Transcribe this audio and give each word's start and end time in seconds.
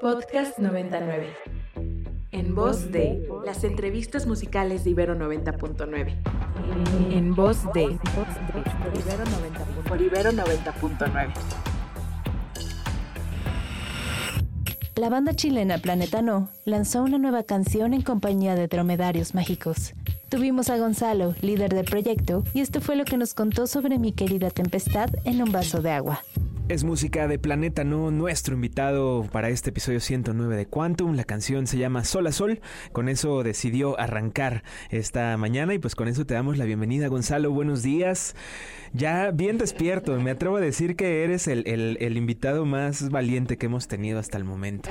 Podcast 0.00 0.60
99. 0.60 1.26
En 2.30 2.54
voz 2.54 2.92
de 2.92 3.28
las 3.44 3.64
entrevistas 3.64 4.26
musicales 4.26 4.84
de 4.84 4.90
Ibero 4.90 5.16
90.9. 5.16 6.14
En 7.10 7.34
voz 7.34 7.64
de 7.74 7.98
por 9.88 10.00
Ibero 10.00 10.30
90.9. 10.30 11.32
La 14.94 15.08
banda 15.08 15.34
chilena 15.34 15.78
Planeta 15.78 16.22
No 16.22 16.48
lanzó 16.64 17.02
una 17.02 17.18
nueva 17.18 17.42
canción 17.42 17.92
en 17.92 18.02
compañía 18.02 18.54
de 18.54 18.68
Dromedarios 18.68 19.34
Mágicos. 19.34 19.94
Tuvimos 20.28 20.70
a 20.70 20.78
Gonzalo, 20.78 21.34
líder 21.40 21.74
del 21.74 21.86
proyecto, 21.86 22.44
y 22.54 22.60
esto 22.60 22.80
fue 22.80 22.94
lo 22.94 23.04
que 23.04 23.16
nos 23.16 23.34
contó 23.34 23.66
sobre 23.66 23.98
mi 23.98 24.12
querida 24.12 24.50
tempestad 24.50 25.10
en 25.24 25.42
un 25.42 25.50
vaso 25.50 25.82
de 25.82 25.90
agua. 25.90 26.22
Es 26.68 26.84
música 26.84 27.26
de 27.28 27.38
Planeta 27.38 27.82
No, 27.82 28.10
nuestro 28.10 28.54
invitado 28.54 29.26
para 29.32 29.48
este 29.48 29.70
episodio 29.70 30.00
109 30.00 30.54
de 30.54 30.66
Quantum. 30.66 31.14
La 31.14 31.24
canción 31.24 31.66
se 31.66 31.78
llama 31.78 32.04
Sol 32.04 32.26
a 32.26 32.32
Sol. 32.32 32.60
Con 32.92 33.08
eso 33.08 33.42
decidió 33.42 33.98
arrancar 33.98 34.64
esta 34.90 35.34
mañana 35.38 35.72
y 35.72 35.78
pues 35.78 35.94
con 35.94 36.08
eso 36.08 36.26
te 36.26 36.34
damos 36.34 36.58
la 36.58 36.66
bienvenida, 36.66 37.08
Gonzalo. 37.08 37.50
Buenos 37.52 37.82
días. 37.82 38.36
Ya 38.92 39.30
bien 39.30 39.56
despierto. 39.56 40.20
Me 40.20 40.30
atrevo 40.30 40.58
a 40.58 40.60
decir 40.60 40.94
que 40.94 41.24
eres 41.24 41.48
el, 41.48 41.66
el, 41.66 42.16
invitado 42.18 42.66
más 42.66 43.08
valiente 43.08 43.56
que 43.56 43.64
hemos 43.64 43.88
tenido 43.88 44.18
hasta 44.18 44.36
el 44.36 44.44
momento. 44.44 44.90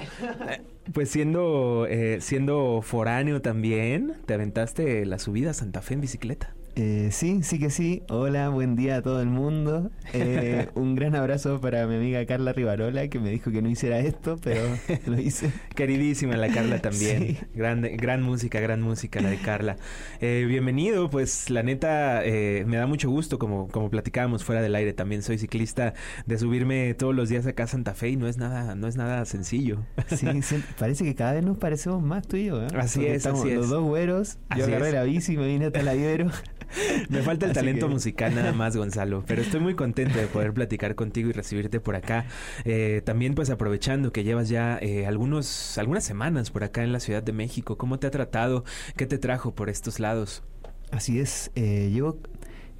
Eh, 0.50 0.62
pues 0.94 1.12
siendo, 1.12 1.86
eh, 1.88 2.18
siendo 2.22 2.82
foráneo 2.82 3.44
también, 3.44 4.14
te 4.26 4.34
aventaste 4.34 5.06
la 5.06 5.20
subida 5.20 5.52
a 5.52 5.54
Santa 5.54 5.84
Fe 5.84 5.94
en 5.94 6.02
bicicleta. 6.02 6.56
Eh, 6.80 7.10
sí, 7.12 7.42
sí 7.42 7.58
que 7.58 7.72
sí. 7.72 8.04
Hola, 8.08 8.50
buen 8.50 8.76
día 8.76 8.98
a 8.98 9.02
todo 9.02 9.20
el 9.20 9.30
mundo. 9.30 9.90
Eh, 10.14 10.70
un 10.76 10.94
gran 10.94 11.16
abrazo 11.16 11.60
para 11.60 11.88
mi 11.88 11.96
amiga 11.96 12.24
Carla 12.28 12.54
Rivarola, 12.54 13.08
que 13.08 13.20
me 13.20 13.32
dijo 13.32 13.50
que 13.50 13.64
no 13.64 13.70
hiciera 13.70 13.98
esto, 13.98 14.38
pero 14.44 14.62
lo 15.08 15.20
hice. 15.20 15.52
Queridísima 15.74 16.38
la 16.38 16.50
Carla 16.50 16.78
también. 16.80 17.40
Gran, 17.56 17.82
gran 17.82 18.22
música, 18.22 18.60
gran 18.60 18.84
música 18.84 19.22
la 19.22 19.32
de 19.32 19.38
Carla. 19.38 19.78
Eh, 20.22 20.46
bienvenido, 20.48 21.10
pues 21.10 21.50
la 21.50 21.64
neta 21.64 22.22
me 22.24 22.78
da 22.78 22.86
mucho 22.86 23.10
gusto, 23.10 23.40
como, 23.40 23.70
como 23.70 23.90
platicábamos 23.90 24.44
fuera 24.44 24.62
del 24.62 24.76
aire. 24.76 24.94
También 24.94 25.24
soy 25.24 25.40
ciclista 25.40 25.96
de 26.28 26.38
subirme 26.38 26.94
todos 26.94 27.16
los 27.16 27.28
días 27.30 27.48
acá 27.48 27.64
a 27.64 27.68
Santa 27.68 27.96
Fe 27.96 28.10
y 28.10 28.18
no 28.18 28.28
es 28.28 28.38
nada, 28.38 28.76
no 28.76 28.88
es 28.88 28.98
nada 28.98 29.26
sencillo. 29.26 29.80
Sí, 30.16 30.28
parece 30.78 31.06
que 31.06 31.16
cada 31.16 31.34
vez 31.34 31.44
nos 31.44 31.58
parecemos 31.58 32.04
más 32.04 32.28
tú 32.28 32.38
y 32.38 32.46
yo. 32.46 32.68
Así 32.76 33.04
es, 33.04 33.18
estamos 33.18 33.40
así 33.40 33.50
es. 33.50 33.56
Los 33.56 33.70
dos 33.70 33.84
güeros. 33.84 34.38
yo 34.56 34.66
agarré 34.66 34.92
la 34.92 35.02
bici 35.02 35.34
y 35.34 35.38
me 35.38 35.48
vine 35.48 35.66
hasta 35.66 35.82
la 35.82 35.96
Ibero. 35.96 36.30
Me 37.10 37.22
falta 37.22 37.46
el 37.46 37.54
talento 37.54 37.88
musical 37.88 38.36
nada 38.36 38.52
más, 38.54 38.76
Gonzalo, 38.78 39.24
pero 39.26 39.42
estoy 39.42 39.60
muy 39.60 39.76
contento 39.76 40.18
de 40.18 40.28
poder 40.28 40.54
platicar 40.54 40.96
contigo 40.96 41.30
y 41.30 41.34
recibirte 41.34 41.80
por 41.80 41.96
acá. 41.96 42.26
Eh, 42.66 43.02
también 43.06 43.36
pues 43.36 43.50
aprovechando 43.50 44.12
que 44.12 44.24
llevas 44.24 44.50
ya 44.50 44.78
eh, 44.82 45.06
algunos, 45.06 45.78
algunas 45.78 46.04
semanas 46.04 46.52
por 46.52 46.64
acá 46.64 46.84
en 46.84 46.92
la 46.92 47.00
Ciudad 47.00 47.24
de 47.24 47.34
México, 47.34 47.78
¿cómo 47.78 48.00
te 48.00 48.08
ha 48.08 48.12
tratado? 48.12 48.64
¿Qué 48.96 49.06
te 49.06 49.18
trajo 49.18 49.56
por 49.56 49.70
estos 49.70 50.00
lados? 50.00 50.44
Así 50.92 51.20
es, 51.20 51.52
eh, 51.56 51.90
llevo 51.92 52.20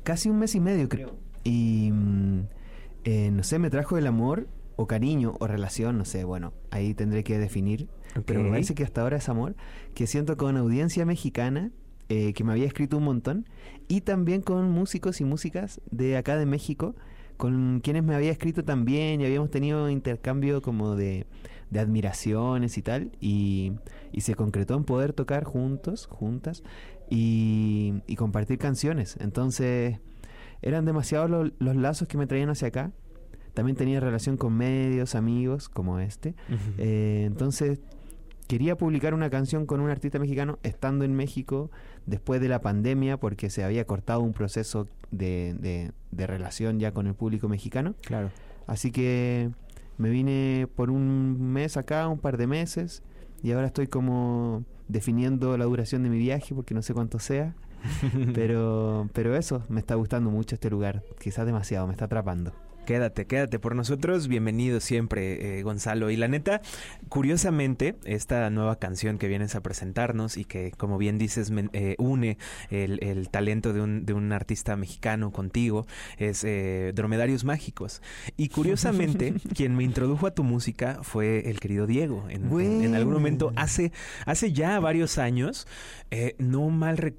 casi 0.04 0.30
un 0.30 0.40
mes 0.40 0.56
y 0.56 0.60
medio 0.60 0.88
creo. 0.90 1.18
Y 1.44 1.92
mm, 1.92 2.42
no 3.32 3.44
sé, 3.44 3.60
me 3.60 3.70
trajo 3.70 3.98
el 3.98 4.08
amor 4.08 4.48
o 4.76 4.86
cariño 4.86 5.36
o 5.40 5.48
relación, 5.48 5.98
no 5.98 6.06
sé, 6.06 6.24
bueno, 6.24 6.54
ahí 6.72 6.94
tendré 6.94 7.24
que 7.24 7.38
definir. 7.38 7.88
Pero 8.26 8.42
me 8.42 8.50
parece 8.50 8.74
que 8.74 8.84
hasta 8.84 9.02
ahora 9.02 9.18
es 9.18 9.30
amor, 9.30 9.56
que 9.94 10.08
siento 10.08 10.38
con 10.38 10.58
audiencia 10.58 11.06
mexicana 11.06 11.72
eh, 12.10 12.34
que 12.34 12.44
me 12.44 12.54
había 12.54 12.66
escrito 12.66 12.98
un 12.98 13.04
montón, 13.04 13.46
y 13.88 14.02
también 14.02 14.42
con 14.42 14.72
músicos 14.72 15.20
y 15.22 15.26
músicas 15.26 15.82
de 15.92 16.18
acá 16.18 16.38
de 16.38 16.46
México, 16.46 16.96
con 17.38 17.82
quienes 17.82 18.04
me 18.04 18.16
había 18.16 18.32
escrito 18.32 18.64
también 18.64 19.22
y 19.22 19.26
habíamos 19.26 19.52
tenido 19.52 19.90
intercambio 19.90 20.62
como 20.62 20.96
de, 20.96 21.28
admiraciones 21.76 22.78
y 22.78 22.82
tal, 22.82 23.12
y, 23.20 23.74
se 24.18 24.36
concretó 24.36 24.76
en 24.76 24.84
poder 24.84 25.14
tocar 25.14 25.44
juntos, 25.44 26.08
juntas, 26.08 26.64
y, 27.10 28.02
compartir 28.18 28.58
canciones. 28.58 29.18
Entonces, 29.20 30.00
eran 30.62 30.86
demasiados 30.86 31.30
los 31.60 31.76
lazos 31.76 32.08
que 32.08 32.18
me 32.18 32.26
traían 32.26 32.50
hacia 32.50 32.70
acá. 32.70 32.92
También 33.54 33.76
tenía 33.76 34.00
relación 34.00 34.38
con 34.38 34.54
medios, 34.54 35.16
amigos 35.16 35.68
como 35.68 36.00
este. 36.00 36.36
Eh, 36.78 37.24
entonces, 37.26 37.80
quería 38.48 38.78
publicar 38.78 39.14
una 39.14 39.30
canción 39.30 39.66
con 39.66 39.80
un 39.82 39.90
artista 39.90 40.20
mexicano 40.20 40.58
estando 40.64 41.06
en 41.06 41.16
México 41.16 41.70
después 42.06 42.42
de 42.42 42.48
la 42.48 42.62
pandemia 42.62 43.18
porque 43.18 43.50
se 43.50 43.64
había 43.64 43.86
cortado 43.86 44.22
un 44.22 44.34
proceso 44.34 44.88
de, 45.12 45.54
de, 46.12 46.28
relación 46.28 46.80
ya 46.80 46.94
con 46.94 47.08
el 47.08 47.14
público 47.14 47.48
mexicano. 47.50 47.96
Claro. 48.02 48.32
Así 48.66 48.92
que 48.92 49.50
me 49.98 50.10
vine 50.10 50.68
por 50.76 50.90
un 50.90 51.52
mes 51.52 51.78
acá, 51.78 52.08
un 52.08 52.20
par 52.20 52.38
de 52.38 52.48
meses, 52.48 53.04
y 53.44 53.52
ahora 53.52 53.68
estoy 53.68 53.88
como 53.88 54.64
definiendo 54.88 55.58
la 55.58 55.66
duración 55.66 56.04
de 56.04 56.10
mi 56.10 56.18
viaje 56.18 56.56
porque 56.56 56.74
no 56.74 56.82
sé 56.82 56.94
cuánto 56.94 57.20
sea. 57.20 57.54
pero, 58.34 59.10
pero 59.14 59.36
eso, 59.36 59.64
me 59.70 59.80
está 59.80 59.96
gustando 59.96 60.32
mucho 60.32 60.56
este 60.56 60.70
lugar, 60.70 61.04
quizás 61.20 61.46
demasiado, 61.46 61.86
me 61.88 61.94
está 61.94 62.06
atrapando. 62.06 62.54
Quédate, 62.88 63.28
quédate 63.28 63.60
por 63.60 63.76
nosotros. 63.76 64.30
Bienvenido 64.30 64.80
siempre, 64.80 65.60
eh, 65.60 65.62
Gonzalo. 65.62 66.10
Y 66.10 66.16
la 66.16 66.30
neta, 66.30 66.62
curiosamente, 67.10 67.98
esta 68.06 68.50
nueva 68.50 68.78
canción 68.80 69.18
que 69.18 69.28
vienes 69.28 69.56
a 69.56 69.62
presentarnos 69.62 70.38
y 70.38 70.46
que, 70.46 70.72
como 70.72 70.98
bien 70.98 71.18
dices, 71.18 71.52
eh, 71.74 71.96
une 72.00 72.38
el, 72.70 73.28
talento 73.28 73.74
de 73.74 73.82
un, 73.82 74.06
de 74.06 74.14
un, 74.14 74.32
artista 74.32 74.78
mexicano 74.78 75.34
contigo, 75.34 75.86
es 76.18 76.46
eh, 76.46 76.94
Dromedarios 76.96 77.44
Mágicos. 77.44 78.02
Y 78.38 78.48
curiosamente, 78.48 79.34
quien 79.54 79.76
me 79.76 79.84
introdujo 79.84 80.26
a 80.26 80.32
tu 80.32 80.46
música 80.46 81.00
fue 81.02 81.50
el 81.50 81.60
querido 81.60 81.88
Diego. 81.88 82.24
En, 82.30 82.58
en, 82.58 82.96
algún 82.96 83.16
momento, 83.16 83.52
hace, 83.58 83.92
hace 84.26 84.54
ya 84.54 84.80
varios 84.80 85.18
años, 85.18 85.68
no 86.38 86.70
mal 86.70 87.16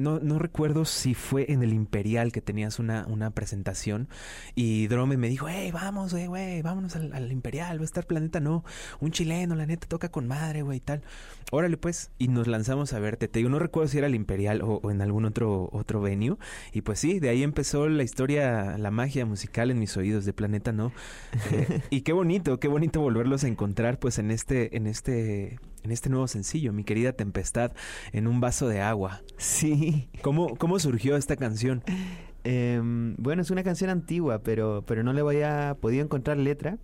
no, 0.00 0.18
no, 0.18 0.38
recuerdo 0.38 0.86
si 0.86 1.12
fue 1.12 1.52
en 1.52 1.62
el 1.62 1.74
Imperial 1.74 2.32
que 2.32 2.40
tenías 2.40 2.78
una, 2.78 3.04
una 3.06 3.32
presentación 3.32 4.08
y 4.54 4.86
Me 5.16 5.28
dijo, 5.28 5.46
hey, 5.48 5.70
vamos, 5.72 6.12
güey, 6.12 6.26
güey, 6.26 6.62
vámonos 6.62 6.96
al, 6.96 7.32
Imperial, 7.32 7.78
va 7.78 7.82
a 7.82 7.84
estar 7.84 8.06
Planeta 8.06 8.40
No, 8.40 8.64
un 9.00 9.10
chileno, 9.10 9.54
la 9.54 9.66
neta, 9.66 9.86
toca 9.86 10.10
con 10.10 10.26
madre, 10.26 10.62
güey, 10.62 10.78
y 10.78 10.80
tal. 10.80 11.02
Órale, 11.50 11.76
pues, 11.76 12.10
y 12.18 12.28
nos 12.28 12.46
lanzamos 12.46 12.92
a 12.92 12.98
verte. 12.98 13.28
Te 13.28 13.38
digo, 13.40 13.50
no 13.50 13.58
recuerdo 13.58 13.88
si 13.88 13.98
era 13.98 14.06
el 14.06 14.14
Imperial 14.14 14.62
o, 14.62 14.90
en 14.90 15.00
algún 15.00 15.24
otro, 15.24 15.68
otro 15.72 16.00
venue. 16.00 16.36
Y 16.72 16.82
pues 16.82 16.98
sí, 16.98 17.20
de 17.20 17.28
ahí 17.28 17.42
empezó 17.42 17.88
la 17.88 18.02
historia, 18.02 18.78
la 18.78 18.90
magia 18.90 19.26
musical 19.26 19.70
en 19.70 19.78
mis 19.78 19.96
oídos 19.96 20.24
de 20.24 20.32
Planeta 20.32 20.72
No. 20.72 20.92
Eh, 21.52 21.82
y 21.90 22.02
qué 22.02 22.12
bonito, 22.12 22.60
qué 22.60 22.68
bonito 22.68 23.00
volverlos 23.00 23.44
a 23.44 23.48
encontrar, 23.48 23.98
pues, 23.98 24.18
en 24.18 24.30
este, 24.30 24.76
en 24.76 24.86
este 24.86 25.58
en 25.82 25.92
este 25.92 26.10
nuevo 26.10 26.28
sencillo, 26.28 26.72
mi 26.72 26.84
querida 26.84 27.12
Tempestad, 27.12 27.72
en 28.12 28.26
un 28.26 28.40
vaso 28.40 28.68
de 28.68 28.80
agua. 28.80 29.22
Sí. 29.38 30.08
¿Cómo, 30.22 30.56
cómo 30.56 30.78
surgió 30.78 31.16
esta 31.16 31.36
canción? 31.36 31.82
Em, 32.44 33.14
bueno, 33.18 33.42
es 33.42 33.50
una 33.50 33.62
canción 33.62 33.90
antigua, 33.90 34.42
pero, 34.42 34.84
pero 34.86 35.02
no 35.02 35.12
le 35.12 35.20
había 35.20 35.76
podido 35.80 36.04
encontrar 36.04 36.38
letra. 36.38 36.78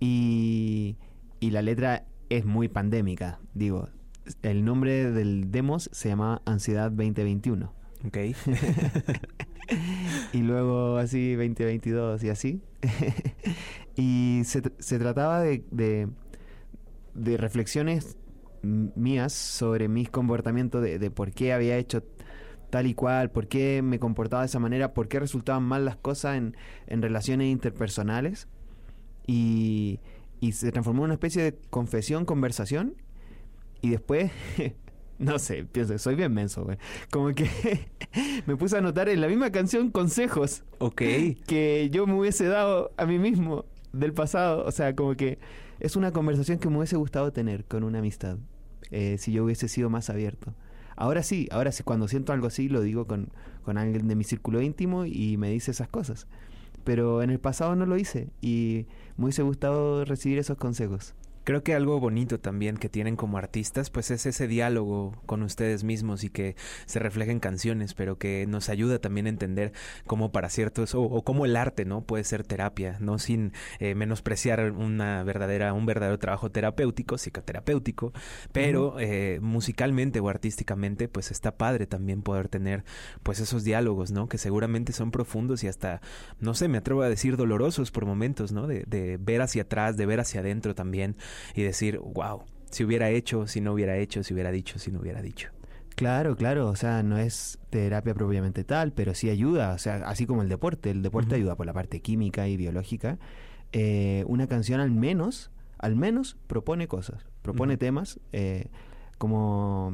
Y, 0.00 0.96
y 1.40 1.50
la 1.50 1.62
letra 1.62 2.06
es 2.30 2.44
muy 2.44 2.68
pandémica. 2.68 3.40
Digo, 3.54 3.88
el 4.42 4.64
nombre 4.64 5.10
del 5.10 5.50
demos 5.50 5.90
se 5.92 6.08
llama 6.08 6.42
Ansiedad 6.44 6.90
2021. 6.90 7.72
Ok. 8.06 8.16
y 10.32 10.38
luego 10.38 10.96
así 10.96 11.34
2022 11.34 12.24
y 12.24 12.28
así. 12.30 12.62
y 13.96 14.42
se, 14.44 14.62
se 14.78 14.98
trataba 14.98 15.40
de, 15.40 15.64
de, 15.70 16.08
de, 17.14 17.36
reflexiones 17.36 18.16
mías 18.62 19.32
sobre 19.32 19.88
mis 19.88 20.08
comportamientos, 20.08 20.82
de, 20.82 20.98
de 20.98 21.10
por 21.10 21.32
qué 21.32 21.52
había 21.52 21.76
hecho 21.76 22.02
tal 22.70 22.86
y 22.86 22.94
cual, 22.94 23.30
por 23.30 23.48
qué 23.48 23.82
me 23.82 23.98
comportaba 23.98 24.42
de 24.42 24.46
esa 24.46 24.58
manera, 24.58 24.94
por 24.94 25.08
qué 25.08 25.20
resultaban 25.20 25.64
mal 25.64 25.84
las 25.84 25.96
cosas 25.96 26.36
en, 26.36 26.56
en 26.86 27.02
relaciones 27.02 27.48
interpersonales. 27.48 28.48
Y, 29.26 30.00
y 30.40 30.52
se 30.52 30.72
transformó 30.72 31.02
en 31.02 31.06
una 31.06 31.14
especie 31.14 31.42
de 31.42 31.58
confesión, 31.70 32.24
conversación. 32.24 32.94
Y 33.82 33.90
después, 33.90 34.30
no 35.18 35.38
sé, 35.38 35.64
pienso, 35.64 35.96
soy 35.98 36.14
bien 36.14 36.32
menso, 36.32 36.64
güey. 36.64 36.78
Como 37.10 37.28
que 37.34 37.48
me 38.46 38.56
puse 38.56 38.76
a 38.76 38.78
anotar 38.78 39.08
en 39.08 39.20
la 39.20 39.28
misma 39.28 39.50
canción 39.50 39.90
consejos. 39.90 40.64
Ok. 40.78 41.02
Que 41.46 41.90
yo 41.92 42.06
me 42.06 42.14
hubiese 42.14 42.46
dado 42.46 42.92
a 42.96 43.06
mí 43.06 43.18
mismo 43.18 43.66
del 43.92 44.12
pasado. 44.12 44.64
O 44.64 44.72
sea, 44.72 44.96
como 44.96 45.14
que 45.14 45.38
es 45.78 45.96
una 45.96 46.12
conversación 46.12 46.58
que 46.58 46.68
me 46.68 46.78
hubiese 46.78 46.96
gustado 46.96 47.32
tener 47.32 47.64
con 47.64 47.84
una 47.84 47.98
amistad. 47.98 48.38
Eh, 48.90 49.16
si 49.18 49.32
yo 49.32 49.44
hubiese 49.44 49.68
sido 49.68 49.90
más 49.90 50.10
abierto. 50.10 50.54
Ahora 51.00 51.22
sí, 51.22 51.48
ahora 51.50 51.72
sí, 51.72 51.82
cuando 51.82 52.08
siento 52.08 52.34
algo 52.34 52.48
así 52.48 52.68
lo 52.68 52.82
digo 52.82 53.06
con, 53.06 53.30
con 53.64 53.78
alguien 53.78 54.06
de 54.06 54.14
mi 54.14 54.22
círculo 54.22 54.60
íntimo 54.60 55.06
y 55.06 55.38
me 55.38 55.48
dice 55.48 55.70
esas 55.70 55.88
cosas. 55.88 56.26
Pero 56.84 57.22
en 57.22 57.30
el 57.30 57.40
pasado 57.40 57.74
no 57.74 57.86
lo 57.86 57.96
hice 57.96 58.28
y 58.42 58.84
me 59.16 59.24
hubiese 59.24 59.40
gustado 59.40 60.04
recibir 60.04 60.38
esos 60.38 60.58
consejos. 60.58 61.14
Creo 61.50 61.64
que 61.64 61.74
algo 61.74 61.98
bonito 61.98 62.38
también 62.38 62.76
que 62.76 62.88
tienen 62.88 63.16
como 63.16 63.36
artistas, 63.36 63.90
pues 63.90 64.12
es 64.12 64.24
ese 64.24 64.46
diálogo 64.46 65.20
con 65.26 65.42
ustedes 65.42 65.82
mismos 65.82 66.22
y 66.22 66.30
que 66.30 66.54
se 66.86 67.00
refleja 67.00 67.32
en 67.32 67.40
canciones, 67.40 67.92
pero 67.92 68.18
que 68.18 68.46
nos 68.46 68.68
ayuda 68.68 69.00
también 69.00 69.26
a 69.26 69.30
entender 69.30 69.72
cómo 70.06 70.30
para 70.30 70.48
ciertos, 70.48 70.94
o, 70.94 71.02
o 71.02 71.24
cómo 71.24 71.46
el 71.46 71.56
arte, 71.56 71.84
¿no? 71.84 72.02
Puede 72.02 72.22
ser 72.22 72.44
terapia, 72.44 72.98
no 73.00 73.18
sin 73.18 73.52
eh, 73.80 73.96
menospreciar 73.96 74.70
una 74.70 75.24
verdadera, 75.24 75.72
un 75.72 75.86
verdadero 75.86 76.20
trabajo 76.20 76.52
terapéutico, 76.52 77.18
psicoterapéutico, 77.18 78.12
pero 78.52 79.00
eh, 79.00 79.40
musicalmente 79.42 80.20
o 80.20 80.28
artísticamente, 80.28 81.08
pues 81.08 81.32
está 81.32 81.56
padre 81.56 81.88
también 81.88 82.22
poder 82.22 82.48
tener 82.48 82.84
pues 83.24 83.40
esos 83.40 83.64
diálogos, 83.64 84.12
¿no? 84.12 84.28
Que 84.28 84.38
seguramente 84.38 84.92
son 84.92 85.10
profundos 85.10 85.64
y 85.64 85.66
hasta, 85.66 86.00
no 86.38 86.54
sé, 86.54 86.68
me 86.68 86.78
atrevo 86.78 87.02
a 87.02 87.08
decir 87.08 87.36
dolorosos 87.36 87.90
por 87.90 88.06
momentos, 88.06 88.52
¿no? 88.52 88.68
De, 88.68 88.84
de 88.86 89.16
ver 89.16 89.42
hacia 89.42 89.62
atrás, 89.62 89.96
de 89.96 90.06
ver 90.06 90.20
hacia 90.20 90.42
adentro 90.42 90.76
también 90.76 91.16
y 91.54 91.62
decir, 91.62 91.98
wow, 91.98 92.42
si 92.70 92.84
hubiera 92.84 93.10
hecho, 93.10 93.46
si 93.46 93.60
no 93.60 93.72
hubiera 93.72 93.96
hecho, 93.96 94.22
si 94.22 94.34
hubiera 94.34 94.50
dicho, 94.50 94.78
si 94.78 94.90
no 94.90 95.00
hubiera 95.00 95.22
dicho. 95.22 95.50
Claro, 95.96 96.36
claro, 96.36 96.68
o 96.68 96.76
sea, 96.76 97.02
no 97.02 97.18
es 97.18 97.58
terapia 97.68 98.14
propiamente 98.14 98.64
tal, 98.64 98.92
pero 98.92 99.14
sí 99.14 99.28
ayuda, 99.28 99.74
o 99.74 99.78
sea, 99.78 99.96
así 100.06 100.26
como 100.26 100.42
el 100.42 100.48
deporte, 100.48 100.90
el 100.90 101.02
deporte 101.02 101.34
ayuda 101.34 101.56
por 101.56 101.66
la 101.66 101.72
parte 101.72 102.00
química 102.00 102.48
y 102.48 102.56
biológica. 102.56 103.18
Eh, 103.72 104.24
una 104.26 104.46
canción 104.46 104.80
al 104.80 104.90
menos, 104.90 105.50
al 105.78 105.96
menos 105.96 106.36
propone 106.46 106.88
cosas, 106.88 107.26
propone 107.42 107.76
temas, 107.76 108.18
eh, 108.32 108.68
como, 109.18 109.92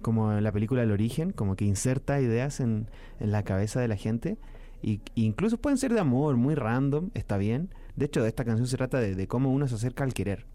como 0.00 0.32
la 0.32 0.52
película 0.52 0.82
El 0.82 0.92
Origen, 0.92 1.30
como 1.30 1.56
que 1.56 1.64
inserta 1.66 2.20
ideas 2.20 2.60
en, 2.60 2.88
en 3.20 3.30
la 3.30 3.42
cabeza 3.42 3.80
de 3.80 3.88
la 3.88 3.96
gente, 3.96 4.38
y, 4.84 5.00
incluso 5.14 5.56
pueden 5.58 5.78
ser 5.78 5.94
de 5.94 6.00
amor, 6.00 6.36
muy 6.36 6.54
random, 6.54 7.10
está 7.14 7.38
bien. 7.38 7.70
De 7.96 8.04
hecho, 8.04 8.24
esta 8.26 8.44
canción 8.44 8.66
se 8.68 8.76
trata 8.76 8.98
de, 8.98 9.26
cómo 9.26 9.50
uno 9.50 9.66
se 9.66 9.76
acerca 9.76 10.04
al 10.04 10.12
querer 10.12 10.46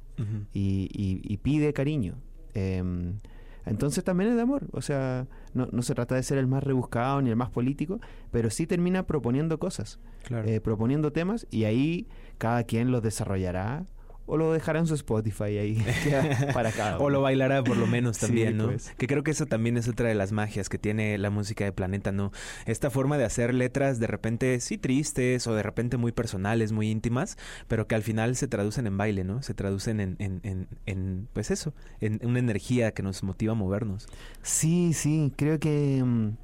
y, 0.53 0.89
y, 0.93 1.37
pide 1.37 1.73
cariño. 1.73 2.15
Em, 2.53 3.19
entonces 3.65 4.03
también 4.03 4.31
es 4.31 4.35
de 4.35 4.41
amor. 4.41 4.67
O 4.71 4.81
sea, 4.81 5.27
no, 5.53 5.67
no, 5.71 5.81
se 5.81 5.93
trata 5.95 6.15
de 6.15 6.23
ser 6.23 6.37
el 6.37 6.47
más 6.47 6.63
rebuscado 6.63 7.21
ni 7.21 7.29
el 7.29 7.35
más 7.35 7.49
político, 7.49 7.99
pero 8.31 8.49
sí 8.49 8.67
termina 8.67 9.05
proponiendo 9.05 9.59
cosas, 9.59 9.99
eh, 10.29 10.59
proponiendo 10.59 11.11
temas 11.11 11.47
y 11.51 11.65
ahí 11.65 12.07
cada 12.37 12.63
quien 12.63 12.91
los 12.91 13.01
desarrollará 13.03 13.85
o 14.29 14.37
lo 14.37 14.53
dejará 14.53 14.79
en 14.79 14.85
su 14.85 14.93
Spotify 14.93 15.57
ahí 15.57 15.85
para 16.53 16.71
cada 16.71 16.99
o 16.99 17.09
lo 17.09 17.21
bailará 17.21 17.63
por 17.63 17.77
lo 17.77 17.87
menos 17.87 18.19
también, 18.19 18.57
¿no? 18.57 18.67
Pues. 18.67 18.93
Que 18.97 19.07
creo 19.07 19.23
que 19.23 19.31
eso 19.31 19.47
también 19.47 19.75
es 19.75 19.87
otra 19.87 20.07
de 20.07 20.13
las 20.13 20.31
magias 20.31 20.69
que 20.69 20.77
tiene 20.77 21.17
la 21.17 21.31
música 21.31 21.65
de 21.65 21.71
Planeta, 21.71 22.11
¿no? 22.11 22.31
Esta 22.65 22.91
forma 22.91 23.17
de 23.17 23.25
hacer 23.25 23.53
letras 23.53 23.99
de 23.99 24.05
repente 24.07 24.59
sí 24.59 24.77
tristes 24.77 25.47
o 25.47 25.55
de 25.55 25.63
repente 25.63 25.97
muy 25.97 26.11
personales, 26.11 26.71
muy 26.71 26.91
íntimas, 26.91 27.37
pero 27.67 27.87
que 27.87 27.95
al 27.95 28.03
final 28.03 28.35
se 28.35 28.47
traducen 28.47 28.85
en 28.85 28.97
baile, 28.97 29.23
¿no? 29.23 29.41
Se 29.41 29.55
traducen 29.55 29.99
en, 29.99 30.15
en, 30.19 30.41
en, 30.43 30.67
en 30.85 31.27
pues 31.33 31.49
eso, 31.49 31.73
en 31.99 32.19
una 32.23 32.39
energía 32.39 32.91
que 32.91 33.01
nos 33.01 33.23
motiva 33.23 33.53
a 33.53 33.55
movernos. 33.55 34.07
Sí, 34.43 34.93
sí, 34.93 35.33
creo 35.35 35.59
que 35.59 36.03
mm, 36.03 36.37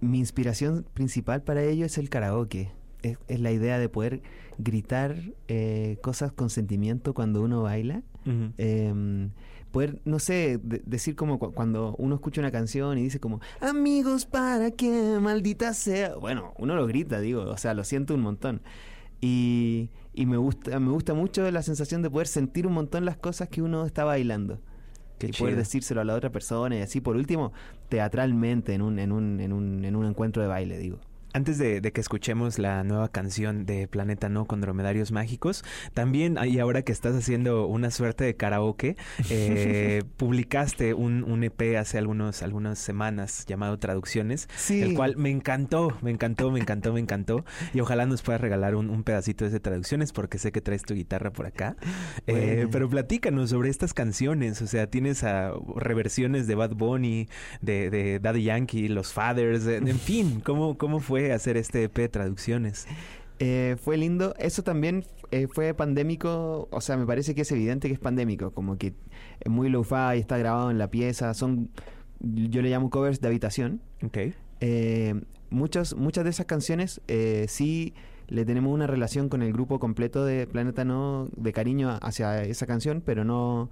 mi 0.00 0.18
inspiración 0.18 0.84
principal 0.92 1.42
para 1.42 1.62
ello 1.62 1.86
es 1.86 1.96
el 1.96 2.10
karaoke 2.10 2.70
es, 3.02 3.40
la 3.40 3.52
idea 3.52 3.78
de 3.78 3.88
poder 3.88 4.22
gritar 4.58 5.16
eh, 5.48 5.98
cosas 6.02 6.32
con 6.32 6.50
sentimiento 6.50 7.14
cuando 7.14 7.42
uno 7.42 7.62
baila. 7.62 8.02
Em, 8.58 9.30
poder, 9.70 10.00
no 10.04 10.18
sé, 10.18 10.60
decir 10.62 11.16
como 11.16 11.38
cuando 11.38 11.94
uno 11.98 12.16
escucha 12.16 12.40
una 12.40 12.50
canción 12.50 12.98
y 12.98 13.02
dice 13.02 13.20
como, 13.20 13.40
amigos, 13.60 14.26
para 14.26 14.70
que 14.70 15.18
maldita 15.20 15.72
sea. 15.74 16.14
Bueno, 16.16 16.52
uno 16.58 16.76
lo 16.76 16.86
grita, 16.86 17.20
digo, 17.20 17.42
o 17.42 17.56
sea, 17.56 17.74
lo 17.74 17.84
siento 17.84 18.14
un 18.14 18.20
montón. 18.20 18.60
Y, 19.20 19.90
y 20.14 20.26
me 20.26 20.38
gusta 20.38 20.80
me 20.80 20.90
gusta 20.90 21.14
mucho 21.14 21.50
la 21.50 21.62
sensación 21.62 22.02
de 22.02 22.10
poder 22.10 22.26
sentir 22.26 22.66
un 22.66 22.72
montón 22.72 23.04
las 23.04 23.16
cosas 23.16 23.48
que 23.48 23.62
uno 23.62 23.84
está 23.84 24.04
bailando. 24.04 24.60
y 25.20 25.32
poder 25.32 25.56
decírselo 25.56 26.00
a 26.00 26.04
la 26.04 26.14
otra 26.14 26.30
persona 26.32 26.76
y 26.76 26.80
así 26.80 27.02
por 27.02 27.16
último 27.16 27.52
teatralmente 27.90 28.72
en 28.72 28.80
un, 28.80 28.98
en 28.98 29.12
un, 29.12 29.40
en 29.40 29.52
un, 29.52 29.84
en 29.84 29.94
un 29.94 30.06
encuentro 30.06 30.40
de 30.40 30.48
baile 30.48 30.78
digo 30.78 30.98
antes 31.32 31.58
de, 31.58 31.80
que 31.80 32.00
escuchemos 32.00 32.58
la 32.58 32.82
nueva 32.84 33.08
canción 33.08 33.66
de 33.66 33.88
Planeta 33.88 34.28
No 34.28 34.46
con 34.46 34.60
Dromedarios 34.60 35.12
Mágicos, 35.12 35.64
también, 35.94 36.38
y 36.44 36.58
ahora 36.58 36.82
que 36.82 36.92
estás 36.92 37.14
haciendo 37.14 37.66
una 37.66 37.90
suerte 37.90 38.24
de 38.24 38.34
karaoke, 38.36 38.96
eh, 39.28 40.02
publicaste 40.16 40.94
un, 40.94 41.24
un, 41.24 41.44
EP 41.44 41.76
hace 41.78 41.98
algunos, 41.98 42.42
algunas 42.42 42.78
semanas 42.78 43.44
llamado 43.46 43.78
Traducciones, 43.78 44.48
el 44.68 44.94
cual 44.94 45.16
me 45.16 45.30
encantó, 45.30 45.96
me 46.02 46.10
encantó, 46.10 46.50
me 46.50 46.60
encantó, 46.60 46.92
me 46.92 47.00
encantó. 47.00 47.44
Y 47.74 47.80
ojalá 47.80 48.06
nos 48.06 48.22
puedas 48.22 48.40
regalar 48.40 48.74
un, 48.74 49.02
pedacito 49.04 49.44
de 49.44 49.50
ese 49.50 49.60
Traducciones 49.60 50.12
porque 50.12 50.38
sé 50.38 50.52
que 50.52 50.60
traes 50.60 50.82
tu 50.82 50.94
guitarra 50.94 51.32
por 51.32 51.46
acá. 51.46 51.76
Eh, 52.26 52.66
pero 52.70 52.88
platícanos 52.88 53.50
sobre 53.50 53.70
estas 53.70 53.94
canciones, 53.94 54.60
o 54.62 54.66
sea, 54.66 54.88
tienes 54.88 55.24
a 55.24 55.52
reversiones 55.76 56.46
de 56.46 56.54
Bad 56.54 56.74
Bunny, 56.74 57.28
de, 57.60 57.90
de 57.90 58.18
Daddy 58.18 58.44
Yankee, 58.44 58.88
Los 58.88 59.12
Fathers, 59.12 59.66
en 59.66 59.98
fin, 59.98 60.40
¿cómo, 60.44 60.76
cómo 60.76 61.00
fue? 61.00 61.19
Hacer 61.32 61.56
este 61.56 61.84
EP 61.84 61.94
de 61.96 62.08
traducciones? 62.08 62.86
Eh, 63.38 63.76
fue 63.82 63.96
lindo. 63.96 64.34
Eso 64.38 64.62
también 64.62 65.04
eh, 65.30 65.46
fue 65.46 65.74
pandémico. 65.74 66.68
O 66.70 66.80
sea, 66.80 66.96
me 66.96 67.06
parece 67.06 67.34
que 67.34 67.42
es 67.42 67.52
evidente 67.52 67.88
que 67.88 67.94
es 67.94 68.00
pandémico. 68.00 68.52
Como 68.52 68.76
que 68.76 68.94
es 69.40 69.50
muy 69.50 69.68
low-fi, 69.68 70.18
está 70.18 70.36
grabado 70.38 70.70
en 70.70 70.78
la 70.78 70.90
pieza. 70.90 71.32
Son, 71.34 71.70
yo 72.20 72.62
le 72.62 72.70
llamo 72.70 72.90
covers 72.90 73.20
de 73.20 73.28
habitación. 73.28 73.80
Ok. 74.04 74.18
Eh, 74.60 75.20
muchas, 75.48 75.94
muchas 75.94 76.24
de 76.24 76.30
esas 76.30 76.46
canciones 76.46 77.00
sí 77.48 77.94
le 78.28 78.44
tenemos 78.44 78.72
una 78.72 78.86
relación 78.86 79.28
con 79.28 79.42
el 79.42 79.52
grupo 79.52 79.80
completo 79.80 80.24
de 80.24 80.46
Planeta 80.46 80.84
No 80.84 81.28
de 81.36 81.52
cariño 81.52 81.98
hacia 82.00 82.42
esa 82.42 82.66
canción, 82.66 83.02
pero 83.04 83.24
no, 83.24 83.70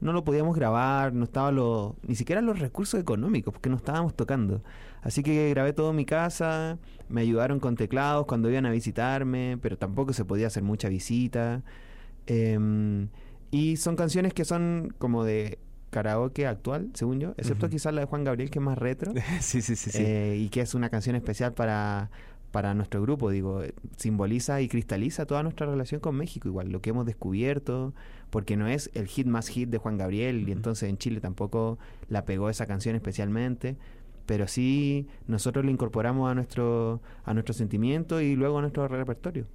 no 0.00 0.12
lo 0.12 0.24
podíamos 0.24 0.56
grabar, 0.56 1.12
no 1.12 1.24
estaba 1.24 1.50
lo, 1.50 1.96
ni 2.02 2.14
siquiera 2.14 2.40
los 2.40 2.58
recursos 2.58 3.00
económicos, 3.00 3.52
porque 3.52 3.68
no 3.68 3.76
estábamos 3.76 4.14
tocando. 4.14 4.62
Así 5.02 5.22
que 5.22 5.50
grabé 5.50 5.72
todo 5.72 5.90
en 5.90 5.96
mi 5.96 6.04
casa, 6.04 6.78
me 7.08 7.22
ayudaron 7.22 7.60
con 7.60 7.76
teclados 7.76 8.26
cuando 8.26 8.50
iban 8.50 8.66
a 8.66 8.70
visitarme, 8.70 9.58
pero 9.60 9.76
tampoco 9.78 10.12
se 10.12 10.24
podía 10.24 10.46
hacer 10.46 10.62
mucha 10.62 10.88
visita. 10.88 11.62
Em, 12.26 13.08
y 13.50 13.76
son 13.76 13.96
canciones 13.96 14.34
que 14.34 14.44
son 14.44 14.94
como 14.98 15.24
de 15.24 15.58
karaoke 15.90 16.46
actual, 16.46 16.90
según 16.94 17.18
yo, 17.18 17.34
excepto 17.38 17.68
quizás 17.68 17.94
la 17.94 18.02
de 18.02 18.06
Juan 18.06 18.24
Gabriel, 18.24 18.50
que 18.50 18.58
es 18.58 18.64
más 18.64 18.78
retro. 18.78 19.12
sí, 19.40 19.62
sí, 19.62 19.74
sí. 19.74 19.90
sí. 19.90 20.02
Eh, 20.02 20.36
y 20.38 20.48
que 20.50 20.60
es 20.60 20.74
una 20.74 20.90
canción 20.90 21.16
especial 21.16 21.54
para, 21.54 22.10
para 22.50 22.74
nuestro 22.74 23.02
grupo, 23.02 23.30
digo, 23.30 23.62
simboliza 23.96 24.60
y 24.60 24.68
cristaliza 24.68 25.26
toda 25.26 25.42
nuestra 25.42 25.66
relación 25.66 26.00
con 26.00 26.16
México, 26.16 26.48
igual, 26.48 26.70
lo 26.70 26.80
que 26.80 26.90
hemos 26.90 27.06
descubierto, 27.06 27.94
porque 28.30 28.56
no 28.56 28.66
es 28.66 28.90
el 28.94 29.06
hit 29.06 29.26
más 29.26 29.48
hit 29.48 29.68
de 29.68 29.78
Juan 29.78 29.98
Gabriel, 29.98 30.48
y 30.48 30.52
entonces 30.52 30.88
en 30.88 30.98
Chile 30.98 31.20
tampoco 31.20 31.78
la 32.08 32.24
pegó 32.24 32.48
esa 32.48 32.66
canción 32.66 32.96
especialmente, 32.96 33.76
pero 34.26 34.48
sí 34.48 35.08
nosotros 35.26 35.64
lo 35.64 35.70
incorporamos 35.70 36.30
a 36.30 36.34
nuestro, 36.34 37.00
a 37.24 37.34
nuestro 37.34 37.54
sentimiento 37.54 38.20
y 38.20 38.34
luego 38.34 38.58
a 38.58 38.60
nuestro 38.62 38.88
repertorio. 38.88 39.46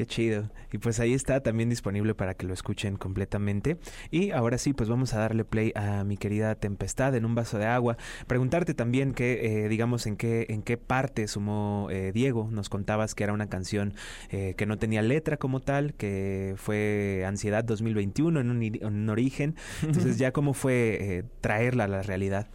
Qué 0.00 0.06
chido. 0.06 0.48
Y 0.72 0.78
pues 0.78 0.98
ahí 0.98 1.12
está 1.12 1.42
también 1.42 1.68
disponible 1.68 2.14
para 2.14 2.32
que 2.32 2.46
lo 2.46 2.54
escuchen 2.54 2.96
completamente. 2.96 3.76
Y 4.10 4.30
ahora 4.30 4.56
sí, 4.56 4.72
pues 4.72 4.88
vamos 4.88 5.12
a 5.12 5.18
darle 5.18 5.44
play 5.44 5.72
a 5.74 6.04
mi 6.04 6.16
querida 6.16 6.54
Tempestad 6.54 7.14
en 7.16 7.26
un 7.26 7.34
vaso 7.34 7.58
de 7.58 7.66
agua. 7.66 7.98
Preguntarte 8.26 8.72
también 8.72 9.12
que, 9.12 9.64
eh, 9.64 9.68
digamos, 9.68 10.06
en 10.06 10.16
qué, 10.16 10.46
en 10.48 10.62
qué 10.62 10.78
parte 10.78 11.28
sumó 11.28 11.88
eh, 11.90 12.12
Diego. 12.14 12.48
Nos 12.50 12.70
contabas 12.70 13.14
que 13.14 13.24
era 13.24 13.34
una 13.34 13.50
canción 13.50 13.92
eh, 14.30 14.54
que 14.56 14.64
no 14.64 14.78
tenía 14.78 15.02
letra 15.02 15.36
como 15.36 15.60
tal, 15.60 15.92
que 15.92 16.54
fue 16.56 17.22
Ansiedad 17.26 17.62
2021 17.62 18.40
en 18.40 18.50
un, 18.50 18.62
en 18.62 18.86
un 18.86 19.10
origen. 19.10 19.54
Entonces, 19.82 20.16
ya 20.16 20.32
cómo 20.32 20.54
fue 20.54 21.26
traerla 21.42 21.84
a 21.84 21.88
la 21.88 22.00
realidad. 22.00 22.48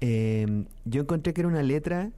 Em, 0.00 0.64
yo 0.84 1.02
encontré 1.02 1.34
que 1.34 1.42
era 1.42 1.48
una 1.48 1.62
letra 1.62 2.10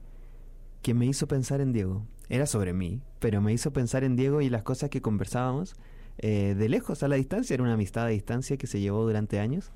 que 0.81 0.95
me 0.95 1.05
hizo 1.05 1.27
pensar 1.27 1.61
en 1.61 1.73
Diego 1.73 2.07
era 2.29 2.45
sobre 2.45 2.73
mí, 2.73 3.01
pero 3.19 3.41
me 3.41 3.53
hizo 3.53 3.71
pensar 3.71 4.03
en 4.03 4.15
Diego 4.15 4.41
y 4.41 4.49
las 4.49 4.63
cosas 4.63 4.89
que 4.89 5.01
conversábamos 5.01 5.75
eh, 6.17 6.55
de 6.57 6.69
lejos, 6.69 7.03
a 7.03 7.07
la 7.07 7.15
distancia. 7.15 7.53
Era 7.53 7.63
una 7.63 7.73
amistad 7.73 8.05
a 8.05 8.09
distancia 8.09 8.57
que 8.57 8.67
se 8.67 8.79
llevó 8.79 9.03
durante 9.03 9.39
años. 9.39 9.71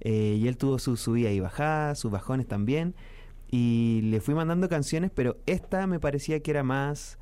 Eh, 0.00 0.38
y 0.40 0.48
él 0.48 0.56
tuvo 0.56 0.78
su 0.78 0.96
subida 0.96 1.30
y 1.30 1.40
bajada, 1.40 1.94
sus 1.94 2.10
bajones 2.10 2.46
también. 2.46 2.94
Y 3.50 4.00
le 4.04 4.20
fui 4.20 4.34
mandando 4.34 4.68
canciones, 4.68 5.10
pero 5.14 5.36
esta 5.46 5.86
me 5.86 6.00
parecía 6.00 6.40
que 6.40 6.50
era 6.50 6.62
más 6.62 7.18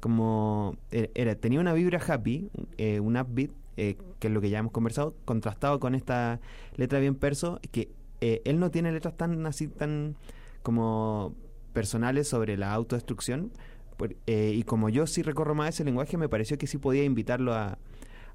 como. 0.00 0.76
E, 0.90 1.10
era, 1.14 1.34
tenía 1.34 1.60
una 1.60 1.72
vibra 1.72 2.00
happy, 2.04 2.50
eh, 2.78 3.00
un 3.00 3.16
upbeat, 3.16 3.50
que 3.76 3.96
es 4.28 4.30
lo 4.30 4.40
que 4.40 4.48
ya 4.48 4.58
hemos 4.58 4.72
conversado, 4.72 5.14
contrastado 5.26 5.78
con 5.80 5.94
esta 5.94 6.40
letra 6.76 6.98
bien 6.98 7.14
perso, 7.14 7.60
que 7.72 7.90
él 8.20 8.58
no 8.58 8.70
tiene 8.70 8.90
letras 8.90 9.18
tan 9.18 9.44
así, 9.44 9.68
tan 9.68 10.16
como 10.62 11.34
personales 11.74 12.26
sobre 12.26 12.56
la 12.56 12.72
autodestrucción, 12.72 13.52
eh, 14.26 14.52
y 14.54 14.62
como 14.64 14.88
yo 14.88 15.06
sí 15.06 15.22
recorro 15.22 15.54
más 15.54 15.70
ese 15.70 15.84
lenguaje, 15.84 16.16
me 16.16 16.28
pareció 16.28 16.58
que 16.58 16.66
sí 16.66 16.78
podía 16.78 17.04
invitarlo 17.04 17.54
a, 17.54 17.78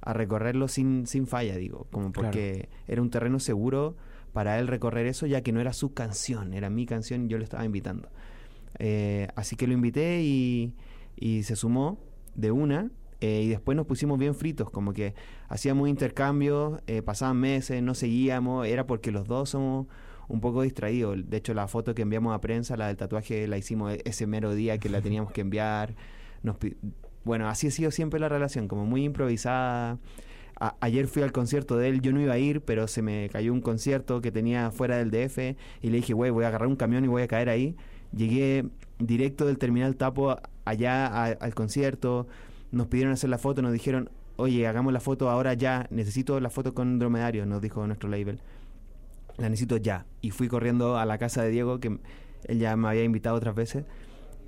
recorrerlo 0.04 0.68
sin, 0.68 1.06
sin 1.06 1.28
falla, 1.28 1.56
digo, 1.58 1.86
como 1.92 2.12
porque 2.12 2.70
era 2.88 3.04
un 3.04 3.12
terreno 3.12 3.40
seguro 3.40 3.96
para 4.34 4.58
él 4.58 4.68
recorrer 4.68 5.06
eso, 5.06 5.28
ya 5.28 5.42
que 5.42 5.52
no 5.52 5.62
era 5.62 5.74
su 5.74 5.94
canción, 5.94 6.54
era 6.54 6.70
mi 6.70 6.86
canción 6.86 7.26
y 7.26 7.28
yo 7.28 7.38
le 7.38 7.44
estaba 7.44 7.66
invitando. 7.66 8.10
Eh, 8.80 9.28
así 9.36 9.56
que 9.56 9.68
lo 9.68 9.74
invité 9.74 10.22
y, 10.24 10.74
y, 11.16 11.44
se 11.44 11.56
sumó 11.56 12.00
de 12.36 12.52
una. 12.52 12.90
eh, 13.20 13.44
y 13.44 13.50
después 13.50 13.76
nos 13.76 13.86
pusimos 13.86 14.18
bien 14.18 14.34
fritos, 14.34 14.72
como 14.72 14.94
que 14.94 15.14
hacíamos 15.50 15.88
intercambios, 15.88 16.82
eh, 16.88 17.04
pasaban 17.04 17.38
meses, 17.38 17.84
no 17.84 17.94
seguíamos, 17.94 18.66
era 18.66 18.88
porque 18.88 19.12
los 19.12 19.28
dos 19.28 19.50
somos 19.50 19.86
un 20.32 20.42
poco 20.42 20.62
distraídos. 20.62 21.30
De 21.30 21.38
hecho, 21.38 21.54
la 21.54 21.68
foto 21.68 21.94
que 21.94 22.02
enviamos 22.02 22.34
a 22.34 22.42
prensa, 22.42 22.78
la 22.78 22.88
del 22.88 22.98
tatuaje, 22.98 23.48
la 23.48 23.58
hicimos 23.58 23.94
e-, 23.94 24.02
ese 24.06 24.28
mero 24.28 24.56
día 24.56 24.78
que 24.78 24.90
la 24.90 25.02
teníamos 25.04 25.32
que 25.32 25.42
enviar. 25.42 25.96
Nos, 26.44 26.58
bueno, 27.24 27.48
así 27.50 27.68
ha 27.68 27.72
sido 27.72 27.92
siempre 27.92 28.20
la 28.20 28.30
relación, 28.30 28.68
como 28.68 28.86
muy 28.86 29.04
improvisada. 29.04 30.00
ayer 30.80 31.08
fui 31.08 31.22
al 31.22 31.32
concierto 31.32 31.78
de 31.78 31.90
él, 31.90 32.02
yo 32.02 32.14
no 32.14 32.22
iba 32.22 32.34
a 32.34 32.40
ir, 32.40 32.62
pero 32.62 32.88
se 32.88 33.02
me 33.02 33.30
cayó 33.30 33.54
un 33.54 33.62
concierto 33.62 34.22
que 34.22 34.32
tenía 34.32 34.72
fuera 34.72 34.98
del 34.98 35.12
DF 35.12 35.38
y 35.82 35.90
le 35.90 35.98
dije, 35.98 36.14
güey, 36.14 36.32
voy 36.32 36.46
a 36.46 36.48
agarrar 36.48 36.68
un 36.68 36.76
camión 36.76 37.04
y 37.04 37.08
voy 37.08 37.24
a 37.24 37.28
caer 37.28 37.50
ahí. 37.50 37.76
Llegué 38.16 38.66
directo 39.00 39.46
del 39.46 39.58
terminal 39.58 39.96
Tapo 39.96 40.38
allá 40.66 41.26
al 41.26 41.54
concierto, 41.54 42.28
nos 42.72 42.88
pidieron 42.88 43.14
hacer 43.14 43.30
la 43.30 43.38
foto, 43.38 43.62
nos 43.62 43.74
dijeron, 43.74 44.10
oye, 44.38 44.68
hagamos 44.68 44.94
la 44.94 45.00
foto 45.00 45.30
ahora 45.30 45.54
ya, 45.54 45.88
necesito 45.92 46.40
la 46.40 46.50
foto 46.50 46.74
con 46.74 47.00
dromedario, 47.00 47.46
nos 47.46 47.62
dijo 47.62 47.86
nuestro 47.88 48.10
label. 48.10 48.42
La 49.42 49.50
necesito 49.50 49.78
ya. 49.78 50.06
Y 50.22 50.30
fui 50.30 50.48
corriendo 50.48 50.98
a 50.98 51.06
la 51.06 51.18
casa 51.18 51.42
de 51.42 51.50
Diego, 51.50 51.80
que 51.80 52.00
él 52.46 52.60
ya 52.60 52.76
me 52.76 52.88
había 52.88 53.04
invitado 53.04 53.36
otras 53.36 53.56
veces. 53.56 53.86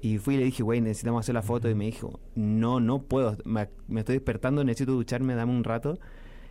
Y 0.02 0.20
fui 0.20 0.36
y 0.36 0.38
le 0.38 0.44
dije, 0.44 0.62
güey, 0.62 0.82
necesitamos 0.82 1.22
hacer 1.26 1.34
la 1.34 1.42
foto. 1.42 1.68
Y 1.68 1.74
me 1.74 1.86
dijo, 1.86 2.20
no, 2.36 2.80
no 2.80 3.02
puedo, 3.02 3.36
me, 3.44 3.70
estoy 3.98 4.16
despertando, 4.16 4.64
necesito 4.64 4.92
ducharme, 4.92 5.34
dame 5.34 5.52
un 5.52 5.64
rato. 5.64 5.98